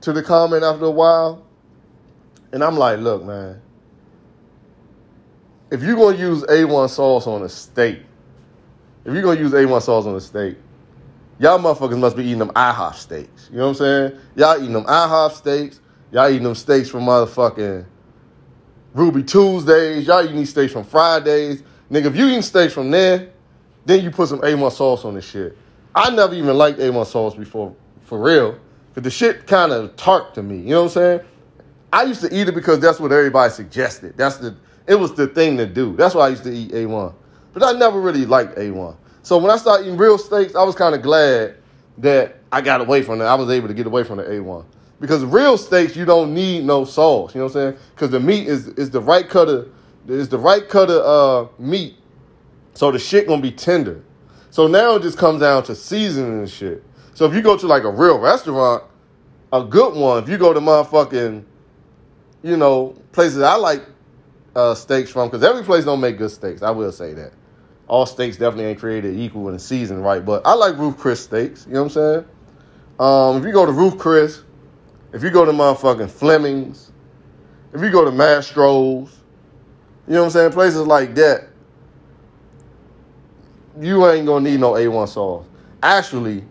to 0.00 0.12
the 0.12 0.22
comment 0.22 0.64
after 0.64 0.86
a 0.86 0.90
while. 0.90 1.46
And 2.52 2.64
I'm 2.64 2.76
like, 2.76 2.98
look, 2.98 3.24
man, 3.24 3.62
if 5.70 5.84
you're 5.84 5.94
gonna 5.94 6.16
use 6.16 6.42
A1 6.42 6.90
sauce 6.90 7.28
on 7.28 7.42
a 7.42 7.48
steak, 7.48 8.00
if 9.04 9.14
you're 9.14 9.22
gonna 9.22 9.38
use 9.38 9.52
A1 9.52 9.82
sauce 9.82 10.06
on 10.06 10.16
a 10.16 10.20
steak, 10.20 10.56
y'all 11.40 11.58
motherfuckers 11.58 11.98
must 11.98 12.16
be 12.16 12.24
eating 12.24 12.38
them 12.38 12.50
IHOP 12.50 12.94
steaks. 12.94 13.48
You 13.50 13.58
know 13.58 13.68
what 13.68 13.80
I'm 13.80 14.10
saying? 14.10 14.20
Y'all 14.36 14.56
eating 14.58 14.74
them 14.74 14.84
IHOP 14.84 15.32
steaks. 15.32 15.80
Y'all 16.12 16.28
eating 16.28 16.44
them 16.44 16.54
steaks 16.54 16.88
from 16.88 17.04
motherfucking 17.04 17.86
Ruby 18.92 19.22
Tuesdays. 19.22 20.06
Y'all 20.06 20.22
eating 20.22 20.36
these 20.36 20.50
steaks 20.50 20.72
from 20.72 20.84
Fridays. 20.84 21.62
Nigga, 21.90 22.06
if 22.06 22.16
you 22.16 22.26
eating 22.26 22.42
steaks 22.42 22.72
from 22.72 22.90
there, 22.90 23.30
then 23.86 24.04
you 24.04 24.10
put 24.10 24.28
some 24.28 24.40
A1 24.40 24.70
sauce 24.72 25.04
on 25.04 25.14
this 25.14 25.28
shit. 25.28 25.56
I 25.94 26.10
never 26.10 26.34
even 26.34 26.56
liked 26.56 26.78
A1 26.78 27.06
sauce 27.06 27.34
before, 27.34 27.74
for 28.04 28.20
real. 28.20 28.58
Cause 28.94 29.04
the 29.04 29.10
shit 29.10 29.46
kind 29.46 29.72
of 29.72 29.96
tart 29.96 30.34
to 30.34 30.42
me. 30.42 30.58
You 30.58 30.70
know 30.70 30.82
what 30.82 30.96
I'm 30.96 31.02
saying? 31.02 31.20
I 31.92 32.02
used 32.04 32.20
to 32.20 32.34
eat 32.34 32.48
it 32.48 32.54
because 32.54 32.80
that's 32.80 33.00
what 33.00 33.12
everybody 33.12 33.52
suggested. 33.52 34.16
That's 34.16 34.36
the 34.36 34.54
it 34.86 34.96
was 34.96 35.14
the 35.14 35.28
thing 35.28 35.56
to 35.56 35.66
do. 35.66 35.96
That's 35.96 36.14
why 36.14 36.26
I 36.26 36.28
used 36.30 36.42
to 36.44 36.52
eat 36.52 36.72
A1. 36.72 37.14
But 37.52 37.62
I 37.62 37.72
never 37.72 38.00
really 38.00 38.26
liked 38.26 38.56
A1. 38.56 38.96
So 39.30 39.38
when 39.38 39.52
I 39.52 39.58
started 39.58 39.84
eating 39.84 39.96
real 39.96 40.18
steaks, 40.18 40.56
I 40.56 40.64
was 40.64 40.74
kind 40.74 40.92
of 40.92 41.02
glad 41.02 41.54
that 41.98 42.38
I 42.50 42.60
got 42.60 42.80
away 42.80 43.02
from 43.02 43.20
that. 43.20 43.28
I 43.28 43.36
was 43.36 43.48
able 43.48 43.68
to 43.68 43.74
get 43.74 43.86
away 43.86 44.02
from 44.02 44.16
the 44.16 44.24
A1. 44.24 44.64
Because 44.98 45.24
real 45.24 45.56
steaks, 45.56 45.94
you 45.94 46.04
don't 46.04 46.34
need 46.34 46.64
no 46.64 46.84
sauce. 46.84 47.32
You 47.32 47.38
know 47.38 47.44
what 47.44 47.54
I'm 47.54 47.74
saying? 47.74 47.84
Because 47.94 48.10
the 48.10 48.18
meat 48.18 48.48
is 48.48 48.66
is 48.70 48.90
the 48.90 49.00
right 49.00 49.28
cut 49.28 49.48
of 49.48 49.70
is 50.08 50.28
the 50.28 50.36
right 50.36 50.68
cut 50.68 50.90
of 50.90 51.46
uh, 51.46 51.62
meat. 51.62 51.94
So 52.74 52.90
the 52.90 52.98
shit 52.98 53.28
gonna 53.28 53.40
be 53.40 53.52
tender. 53.52 54.02
So 54.50 54.66
now 54.66 54.96
it 54.96 55.02
just 55.02 55.16
comes 55.16 55.42
down 55.42 55.62
to 55.62 55.76
seasoning 55.76 56.40
and 56.40 56.50
shit. 56.50 56.82
So 57.14 57.24
if 57.24 57.32
you 57.32 57.40
go 57.40 57.56
to 57.56 57.68
like 57.68 57.84
a 57.84 57.90
real 57.90 58.18
restaurant, 58.18 58.82
a 59.52 59.62
good 59.62 59.94
one, 59.94 60.24
if 60.24 60.28
you 60.28 60.38
go 60.38 60.52
to 60.52 60.58
motherfucking, 60.58 61.44
you 62.42 62.56
know, 62.56 62.96
places 63.12 63.42
I 63.42 63.54
like 63.54 63.84
uh, 64.56 64.74
steaks 64.74 65.08
from, 65.12 65.28
because 65.28 65.44
every 65.44 65.62
place 65.62 65.84
don't 65.84 66.00
make 66.00 66.18
good 66.18 66.32
steaks. 66.32 66.62
I 66.62 66.72
will 66.72 66.90
say 66.90 67.14
that. 67.14 67.34
All 67.90 68.06
steaks 68.06 68.36
definitely 68.36 68.66
ain't 68.66 68.78
created 68.78 69.18
equal 69.18 69.48
in 69.48 69.54
the 69.54 69.58
season, 69.58 70.00
right? 70.00 70.24
But 70.24 70.46
I 70.46 70.54
like 70.54 70.78
Ruth 70.78 70.96
Chris 70.96 71.24
steaks. 71.24 71.66
You 71.66 71.72
know 71.72 71.82
what 71.82 71.96
I'm 71.96 72.22
saying? 72.22 72.24
Um, 73.00 73.36
if 73.38 73.44
you 73.44 73.52
go 73.52 73.66
to 73.66 73.72
Ruth 73.72 73.98
Chris, 73.98 74.44
if 75.12 75.24
you 75.24 75.30
go 75.30 75.44
to 75.44 75.50
motherfucking 75.50 76.08
Fleming's, 76.08 76.92
if 77.72 77.80
you 77.80 77.90
go 77.90 78.04
to 78.04 78.12
Mastro's, 78.12 79.12
you 80.06 80.14
know 80.14 80.20
what 80.20 80.26
I'm 80.26 80.30
saying? 80.30 80.52
Places 80.52 80.86
like 80.86 81.16
that, 81.16 81.48
you 83.80 84.06
ain't 84.06 84.24
gonna 84.24 84.48
need 84.48 84.60
no 84.60 84.74
A1 84.74 85.08
sauce. 85.08 85.46
Actually, 85.82 86.44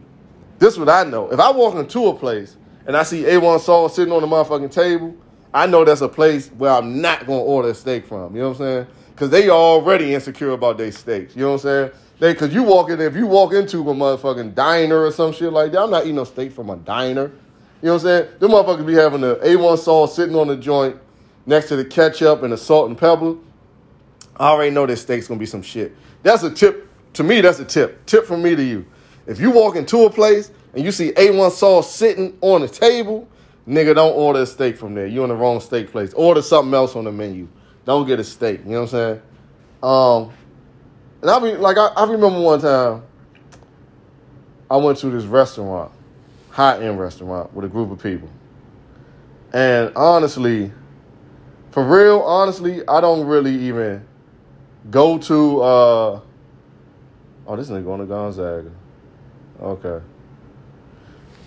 this 0.57 0.73
is 0.73 0.79
what 0.79 0.89
I 0.89 1.05
know. 1.05 1.31
If 1.31 1.39
I 1.39 1.51
walk 1.51 1.75
into 1.75 2.07
a 2.07 2.13
place 2.13 2.57
and 2.85 2.97
I 2.97 3.03
see 3.03 3.23
A1 3.23 3.61
sauce 3.61 3.95
sitting 3.95 4.13
on 4.13 4.19
the 4.19 4.27
motherfucking 4.27 4.71
table, 4.71 5.15
I 5.53 5.67
know 5.67 5.85
that's 5.85 6.01
a 6.01 6.09
place 6.09 6.49
where 6.49 6.71
I'm 6.71 6.99
not 6.99 7.25
gonna 7.25 7.39
order 7.39 7.69
a 7.69 7.73
steak 7.73 8.05
from. 8.05 8.35
You 8.35 8.41
know 8.41 8.49
what 8.49 8.59
I'm 8.59 8.85
saying? 8.85 8.87
Because 9.19 9.31
they 9.31 9.49
already 9.49 10.13
insecure 10.13 10.51
about 10.51 10.77
their 10.77 10.93
steaks. 10.93 11.35
You 11.35 11.41
know 11.41 11.49
what 11.49 11.53
I'm 11.55 11.59
saying? 11.59 11.91
They, 12.19 12.33
cause 12.33 12.53
you 12.53 12.63
walk 12.63 12.89
in, 12.89 13.01
if 13.01 13.17
you 13.17 13.27
walk 13.27 13.51
into 13.51 13.81
a 13.81 13.93
motherfucking 13.93 14.55
diner 14.55 15.03
or 15.03 15.11
some 15.11 15.33
shit 15.33 15.51
like 15.51 15.73
that, 15.73 15.81
I'm 15.81 15.91
not 15.91 16.03
eating 16.03 16.15
no 16.15 16.23
steak 16.23 16.53
from 16.53 16.69
a 16.69 16.77
diner. 16.77 17.23
You 17.23 17.31
know 17.81 17.93
what 17.95 17.95
I'm 17.95 17.99
saying? 17.99 18.29
Them 18.39 18.51
motherfuckers 18.51 18.85
be 18.87 18.93
having 18.93 19.19
the 19.19 19.35
A1 19.35 19.77
sauce 19.79 20.15
sitting 20.15 20.37
on 20.37 20.47
the 20.47 20.55
joint 20.55 20.95
next 21.45 21.67
to 21.67 21.75
the 21.75 21.83
ketchup 21.83 22.43
and 22.43 22.53
the 22.53 22.57
salt 22.57 22.87
and 22.87 22.97
pepper. 22.97 23.35
I 24.37 24.51
already 24.51 24.71
know 24.71 24.85
this 24.85 25.01
steak's 25.01 25.27
gonna 25.27 25.37
be 25.37 25.45
some 25.45 25.63
shit. 25.63 25.93
That's 26.23 26.43
a 26.43 26.49
tip. 26.49 26.87
To 27.15 27.23
me, 27.23 27.41
that's 27.41 27.59
a 27.59 27.65
tip. 27.65 28.05
Tip 28.05 28.25
from 28.25 28.41
me 28.41 28.55
to 28.55 28.63
you. 28.63 28.85
If 29.27 29.41
you 29.41 29.51
walk 29.51 29.75
into 29.75 30.05
a 30.05 30.09
place 30.09 30.49
and 30.73 30.85
you 30.85 30.93
see 30.93 31.11
A1 31.11 31.51
sauce 31.51 31.93
sitting 31.93 32.37
on 32.39 32.61
the 32.61 32.69
table, 32.69 33.27
nigga, 33.67 33.95
don't 33.95 34.13
order 34.13 34.43
a 34.43 34.45
steak 34.45 34.77
from 34.77 34.95
there. 34.95 35.07
You're 35.07 35.25
in 35.25 35.29
the 35.29 35.35
wrong 35.35 35.59
steak 35.59 35.91
place. 35.91 36.13
Order 36.13 36.41
something 36.41 36.73
else 36.73 36.95
on 36.95 37.03
the 37.03 37.11
menu. 37.11 37.49
Don't 37.89 38.05
get 38.05 38.19
a 38.19 38.23
steak. 38.23 38.59
You 38.65 38.73
know 38.73 38.81
what 38.81 38.93
I'm 38.93 39.19
saying? 39.19 39.21
Um, 39.81 40.31
and 41.23 41.31
I 41.31 41.39
be 41.39 41.57
like, 41.57 41.75
I, 41.75 41.87
I 41.87 42.03
remember 42.03 42.39
one 42.39 42.61
time 42.61 43.01
I 44.69 44.77
went 44.77 44.99
to 44.99 45.09
this 45.09 45.23
restaurant, 45.23 45.91
high 46.51 46.83
end 46.83 46.99
restaurant, 46.99 47.51
with 47.51 47.65
a 47.65 47.67
group 47.67 47.89
of 47.89 47.97
people, 47.97 48.29
and 49.53 49.91
honestly, 49.95 50.71
for 51.71 51.83
real, 51.83 52.19
honestly, 52.19 52.87
I 52.87 53.01
don't 53.01 53.25
really 53.25 53.55
even 53.55 54.05
go 54.91 55.17
to 55.17 55.61
uh, 55.63 56.19
Oh, 57.47 57.55
this 57.55 57.71
nigga 57.71 57.85
going 57.85 58.01
to 58.01 58.05
Gonzaga. 58.05 58.69
Okay. 59.59 60.05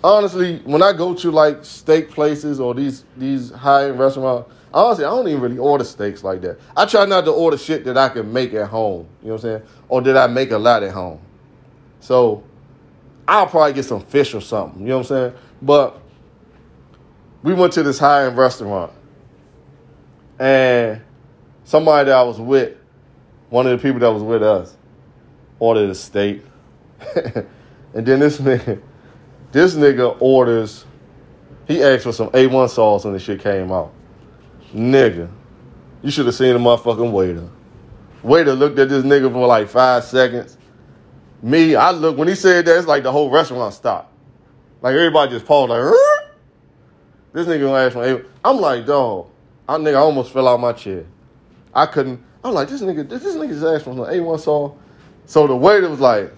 Honestly, 0.02 0.60
when 0.64 0.82
I 0.82 0.92
go 0.92 1.14
to 1.14 1.30
like 1.30 1.64
steak 1.64 2.10
places 2.10 2.58
or 2.58 2.74
these 2.74 3.04
these 3.16 3.52
high 3.52 3.90
end 3.90 4.00
restaurants, 4.00 4.50
honestly, 4.74 5.04
I 5.04 5.10
don't 5.10 5.28
even 5.28 5.40
really 5.40 5.58
order 5.58 5.84
steaks 5.84 6.24
like 6.24 6.40
that. 6.42 6.58
I 6.76 6.86
try 6.86 7.04
not 7.06 7.24
to 7.24 7.30
order 7.30 7.58
shit 7.58 7.84
that 7.84 7.96
I 7.96 8.08
can 8.08 8.32
make 8.32 8.54
at 8.54 8.68
home. 8.68 9.06
You 9.22 9.28
know 9.28 9.34
what 9.34 9.44
I'm 9.44 9.60
saying? 9.60 9.62
Or 9.88 10.00
did 10.00 10.16
I 10.16 10.26
make 10.26 10.50
a 10.50 10.58
lot 10.58 10.82
at 10.82 10.92
home? 10.92 11.20
So 12.00 12.42
I'll 13.26 13.46
probably 13.46 13.72
get 13.72 13.84
some 13.84 14.00
fish 14.00 14.34
or 14.34 14.40
something. 14.40 14.82
You 14.82 14.88
know 14.88 14.98
what 14.98 15.10
I'm 15.10 15.30
saying? 15.30 15.34
But 15.60 16.00
we 17.42 17.54
went 17.54 17.72
to 17.74 17.82
this 17.82 17.98
high 17.98 18.26
end 18.26 18.36
restaurant, 18.36 18.92
and 20.38 21.00
somebody 21.64 22.06
that 22.06 22.16
I 22.16 22.22
was 22.22 22.40
with, 22.40 22.76
one 23.50 23.66
of 23.66 23.72
the 23.72 23.82
people 23.82 24.00
that 24.00 24.12
was 24.12 24.22
with 24.22 24.42
us, 24.42 24.76
ordered 25.58 25.90
a 25.90 25.94
steak, 25.94 26.42
and 27.14 28.06
then 28.06 28.20
this 28.20 28.38
nigga, 28.38 28.80
this 29.52 29.74
nigga 29.74 30.16
orders. 30.20 30.84
He 31.68 31.82
asked 31.82 32.02
for 32.02 32.12
some 32.12 32.28
A1 32.30 32.70
sauce 32.70 33.04
when 33.04 33.14
the 33.14 33.20
shit 33.20 33.40
came 33.40 33.70
out. 33.70 33.92
Nigga, 34.74 35.30
you 36.02 36.10
should 36.10 36.26
have 36.26 36.34
seen 36.34 36.54
the 36.54 36.58
motherfucking 36.58 37.12
waiter. 37.12 37.48
Waiter 38.22 38.54
looked 38.54 38.78
at 38.78 38.88
this 38.88 39.04
nigga 39.04 39.30
for 39.30 39.46
like 39.46 39.68
five 39.68 40.04
seconds. 40.04 40.56
Me, 41.42 41.74
I 41.74 41.90
look 41.90 42.16
when 42.16 42.28
he 42.28 42.34
said 42.34 42.64
that, 42.66 42.78
it's 42.78 42.86
like 42.86 43.02
the 43.02 43.12
whole 43.12 43.30
restaurant 43.30 43.74
stopped. 43.74 44.12
Like 44.80 44.94
everybody 44.94 45.32
just 45.32 45.44
paused, 45.44 45.70
like, 45.70 45.80
Rrr! 45.80 46.28
this 47.32 47.46
nigga 47.46 47.60
gonna 47.60 47.78
ask 47.78 47.92
for. 47.92 48.26
I'm 48.44 48.56
like, 48.58 48.86
dog, 48.86 49.28
I 49.68 49.76
nigga 49.76 49.94
I 49.94 50.00
almost 50.00 50.32
fell 50.32 50.48
out 50.48 50.60
my 50.60 50.72
chair. 50.72 51.04
I 51.74 51.86
couldn't. 51.86 52.22
I'm 52.44 52.54
like, 52.54 52.68
this 52.68 52.80
nigga, 52.80 53.08
this, 53.08 53.22
this 53.22 53.36
nigga 53.36 53.50
just 53.50 53.64
asked 53.64 53.84
for 53.84 53.94
some 53.94 54.04
A1 54.04 54.40
sauce. 54.40 54.76
So 55.26 55.46
the 55.46 55.56
waiter 55.56 55.88
was 55.88 56.00
like, 56.00 56.32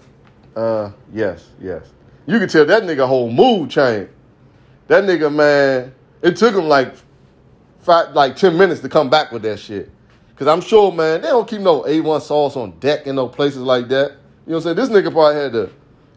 uh, 0.55 0.91
yes, 1.11 1.49
yes. 1.59 1.91
You 2.27 2.39
could 2.39 2.49
tell 2.49 2.65
that 2.65 2.83
nigga 2.83 3.07
whole 3.07 3.31
mood 3.31 3.69
changed. 3.69 4.11
That 4.87 5.03
nigga, 5.03 5.33
man, 5.33 5.93
it 6.21 6.37
took 6.37 6.55
him 6.55 6.67
like 6.67 6.95
five, 7.85 8.13
like 8.13 8.35
10 8.35 8.57
minutes 8.57 8.81
to 8.81 8.89
come 8.89 9.09
back 9.09 9.31
with 9.31 9.43
that 9.43 9.59
shit. 9.59 9.91
Cause 10.35 10.47
I'm 10.47 10.59
sure, 10.59 10.91
man, 10.91 11.21
they 11.21 11.29
don't 11.29 11.47
keep 11.47 11.61
no 11.61 11.83
A1 11.83 12.21
sauce 12.21 12.57
on 12.57 12.71
deck 12.79 13.07
in 13.07 13.15
no 13.15 13.29
places 13.29 13.61
like 13.61 13.87
that. 13.89 14.11
You 14.45 14.51
know 14.51 14.57
what 14.57 14.65
I'm 14.65 14.75
saying? 14.75 14.75
This 14.75 14.89
nigga 14.89 15.11
probably 15.13 15.41
had 15.41 15.53
to 15.53 15.69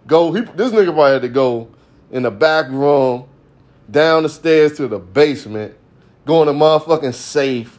go, 0.07 0.33
he, 0.33 0.41
this 0.41 0.73
nigga 0.73 0.87
probably 0.87 1.13
had 1.13 1.23
to 1.23 1.29
go 1.29 1.69
in 2.11 2.25
the 2.25 2.31
back 2.31 2.69
room, 2.71 3.29
down 3.91 4.25
the 4.25 4.29
stairs 4.29 4.77
to 4.79 4.89
the 4.89 4.99
basement, 4.99 5.75
go 6.27 6.43
in 6.43 6.47
the 6.47 6.53
motherfucking 6.53 7.15
safe, 7.15 7.79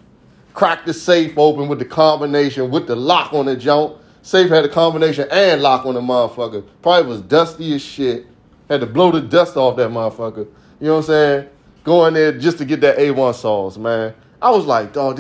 crack 0.54 0.86
the 0.86 0.93
safe 0.93 1.38
open 1.38 1.67
with 1.67 1.80
the 1.80 1.86
combination, 1.86 2.71
with 2.71 2.88
the 2.88 2.95
lock 2.95 3.34
on 3.34 3.47
the 3.47 3.58
joint. 3.58 3.97
Safe 4.21 4.49
had 4.49 4.63
a 4.63 4.69
combination 4.69 5.28
and 5.32 5.62
lock 5.62 5.86
on 5.86 5.95
the 5.95 6.02
motherfucker. 6.02 6.65
Probably 6.82 7.10
was 7.10 7.21
dusty 7.21 7.73
as 7.73 7.82
shit. 7.82 8.28
Had 8.69 8.82
to 8.82 8.86
blow 8.86 9.12
the 9.12 9.21
dust 9.21 9.58
off 9.58 9.75
that 9.78 9.89
motherfucker. 9.89 10.47
You 10.80 10.88
know 10.88 10.93
what 10.95 10.99
I'm 10.99 11.04
saying? 11.06 11.49
Go 11.83 12.05
in 12.05 12.13
there 12.13 12.37
just 12.37 12.57
to 12.59 12.65
get 12.65 12.81
that 12.81 12.97
A1 12.97 13.35
sauce, 13.35 13.77
man. 13.77 14.13
I 14.41 14.51
was 14.51 14.65
like, 14.65 14.93
dog, 14.93 15.19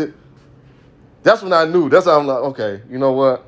that's 1.23 1.41
when 1.41 1.53
I 1.53 1.65
knew. 1.65 1.89
That's 1.89 2.05
how 2.05 2.19
I'm 2.19 2.27
like, 2.27 2.37
okay, 2.37 2.81
you 2.89 2.97
know 2.97 3.11
what? 3.11 3.45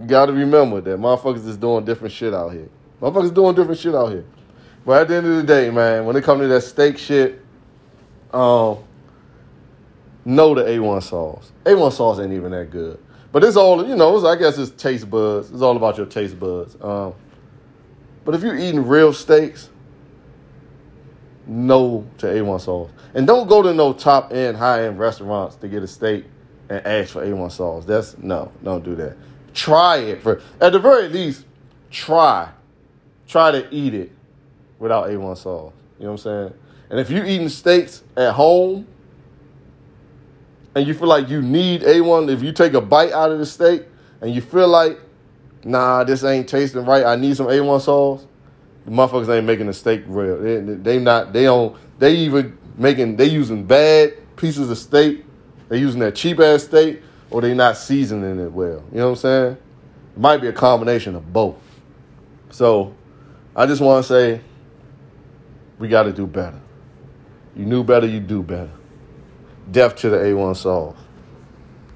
You 0.00 0.06
gotta 0.06 0.32
remember 0.32 0.80
that 0.80 0.98
motherfuckers 0.98 1.46
is 1.46 1.56
doing 1.56 1.84
different 1.84 2.12
shit 2.12 2.34
out 2.34 2.52
here. 2.52 2.68
Motherfuckers 3.00 3.34
doing 3.34 3.54
different 3.54 3.80
shit 3.80 3.94
out 3.94 4.08
here. 4.08 4.24
But 4.84 5.02
at 5.02 5.08
the 5.08 5.16
end 5.16 5.26
of 5.26 5.36
the 5.36 5.42
day, 5.42 5.70
man, 5.70 6.04
when 6.04 6.16
it 6.16 6.24
comes 6.24 6.42
to 6.42 6.48
that 6.48 6.60
steak 6.62 6.98
shit, 6.98 7.40
um, 8.32 8.78
know 10.24 10.54
the 10.54 10.62
A1 10.62 11.02
sauce. 11.02 11.52
A1 11.64 11.92
sauce 11.92 12.18
ain't 12.20 12.32
even 12.32 12.52
that 12.52 12.70
good. 12.70 12.98
But 13.32 13.44
it's 13.44 13.56
all, 13.56 13.86
you 13.86 13.96
know, 13.96 14.24
I 14.26 14.36
guess 14.36 14.58
it's 14.58 14.70
taste 14.70 15.10
buds. 15.10 15.50
It's 15.50 15.62
all 15.62 15.76
about 15.76 15.96
your 15.96 16.06
taste 16.06 16.38
buds. 16.38 16.76
Um, 16.80 17.14
but 18.24 18.34
if 18.34 18.42
you're 18.42 18.56
eating 18.56 18.86
real 18.86 19.12
steaks, 19.12 19.70
no 21.46 22.06
to 22.18 22.26
A1 22.26 22.60
sauce. 22.60 22.90
And 23.14 23.26
don't 23.26 23.48
go 23.48 23.62
to 23.62 23.72
no 23.72 23.92
top 23.92 24.32
end, 24.32 24.56
high 24.56 24.84
end 24.86 24.98
restaurants 24.98 25.56
to 25.56 25.68
get 25.68 25.82
a 25.82 25.86
steak 25.86 26.24
and 26.68 26.84
ask 26.86 27.12
for 27.12 27.24
A1 27.24 27.52
sauce. 27.52 27.84
That's 27.84 28.18
no, 28.18 28.52
don't 28.62 28.84
do 28.84 28.94
that. 28.96 29.16
Try 29.54 29.98
it 29.98 30.22
for 30.22 30.42
at 30.60 30.72
the 30.72 30.78
very 30.78 31.08
least, 31.08 31.44
try. 31.90 32.50
Try 33.26 33.50
to 33.52 33.74
eat 33.74 33.94
it 33.94 34.12
without 34.78 35.08
A1 35.08 35.36
sauce. 35.38 35.72
You 35.98 36.04
know 36.04 36.12
what 36.12 36.26
I'm 36.26 36.48
saying? 36.48 36.54
And 36.90 37.00
if 37.00 37.10
you're 37.10 37.24
eating 37.24 37.48
steaks 37.48 38.02
at 38.16 38.32
home 38.32 38.86
and 40.74 40.86
you 40.86 40.94
feel 40.94 41.08
like 41.08 41.28
you 41.28 41.42
need 41.42 41.82
A1, 41.82 42.30
if 42.30 42.42
you 42.42 42.52
take 42.52 42.74
a 42.74 42.80
bite 42.80 43.12
out 43.12 43.32
of 43.32 43.38
the 43.38 43.46
steak 43.46 43.84
and 44.20 44.34
you 44.34 44.40
feel 44.40 44.68
like, 44.68 45.00
nah, 45.64 46.04
this 46.04 46.22
ain't 46.22 46.48
tasting 46.48 46.84
right, 46.84 47.04
I 47.04 47.16
need 47.16 47.36
some 47.36 47.46
A1 47.46 47.80
sauce, 47.80 48.26
the 48.86 48.92
motherfuckers 48.92 49.28
ain't 49.28 49.46
making 49.46 49.66
the 49.66 49.74
steak 49.74 50.04
real. 50.06 50.38
They, 50.38 50.60
they 50.60 50.98
not, 50.98 51.32
they 51.32 51.42
don't, 51.42 51.76
they 51.98 52.14
even 52.14 52.56
making, 52.76 53.16
they 53.16 53.26
using 53.26 53.64
bad 53.64 54.14
pieces 54.36 54.70
of 54.70 54.78
steak, 54.78 55.24
they 55.68 55.78
using 55.78 56.00
that 56.00 56.14
cheap 56.14 56.38
ass 56.38 56.64
steak, 56.64 57.02
or 57.30 57.42
they 57.42 57.52
not 57.52 57.76
seasoning 57.76 58.38
it 58.38 58.52
well. 58.52 58.84
You 58.92 58.98
know 58.98 59.06
what 59.06 59.10
I'm 59.10 59.16
saying? 59.16 59.52
It 59.52 60.18
might 60.18 60.40
be 60.40 60.46
a 60.46 60.52
combination 60.52 61.16
of 61.16 61.32
both. 61.32 61.56
So 62.50 62.94
I 63.56 63.66
just 63.66 63.82
want 63.82 64.06
to 64.06 64.08
say 64.08 64.40
we 65.80 65.88
got 65.88 66.04
to 66.04 66.12
do 66.12 66.26
better. 66.26 66.60
You 67.56 67.66
knew 67.66 67.82
better, 67.82 68.06
you 68.06 68.20
do 68.20 68.42
better. 68.42 68.70
Death 69.70 69.96
to 69.96 70.10
the 70.10 70.18
A1 70.18 70.56
sauce. 70.56 70.96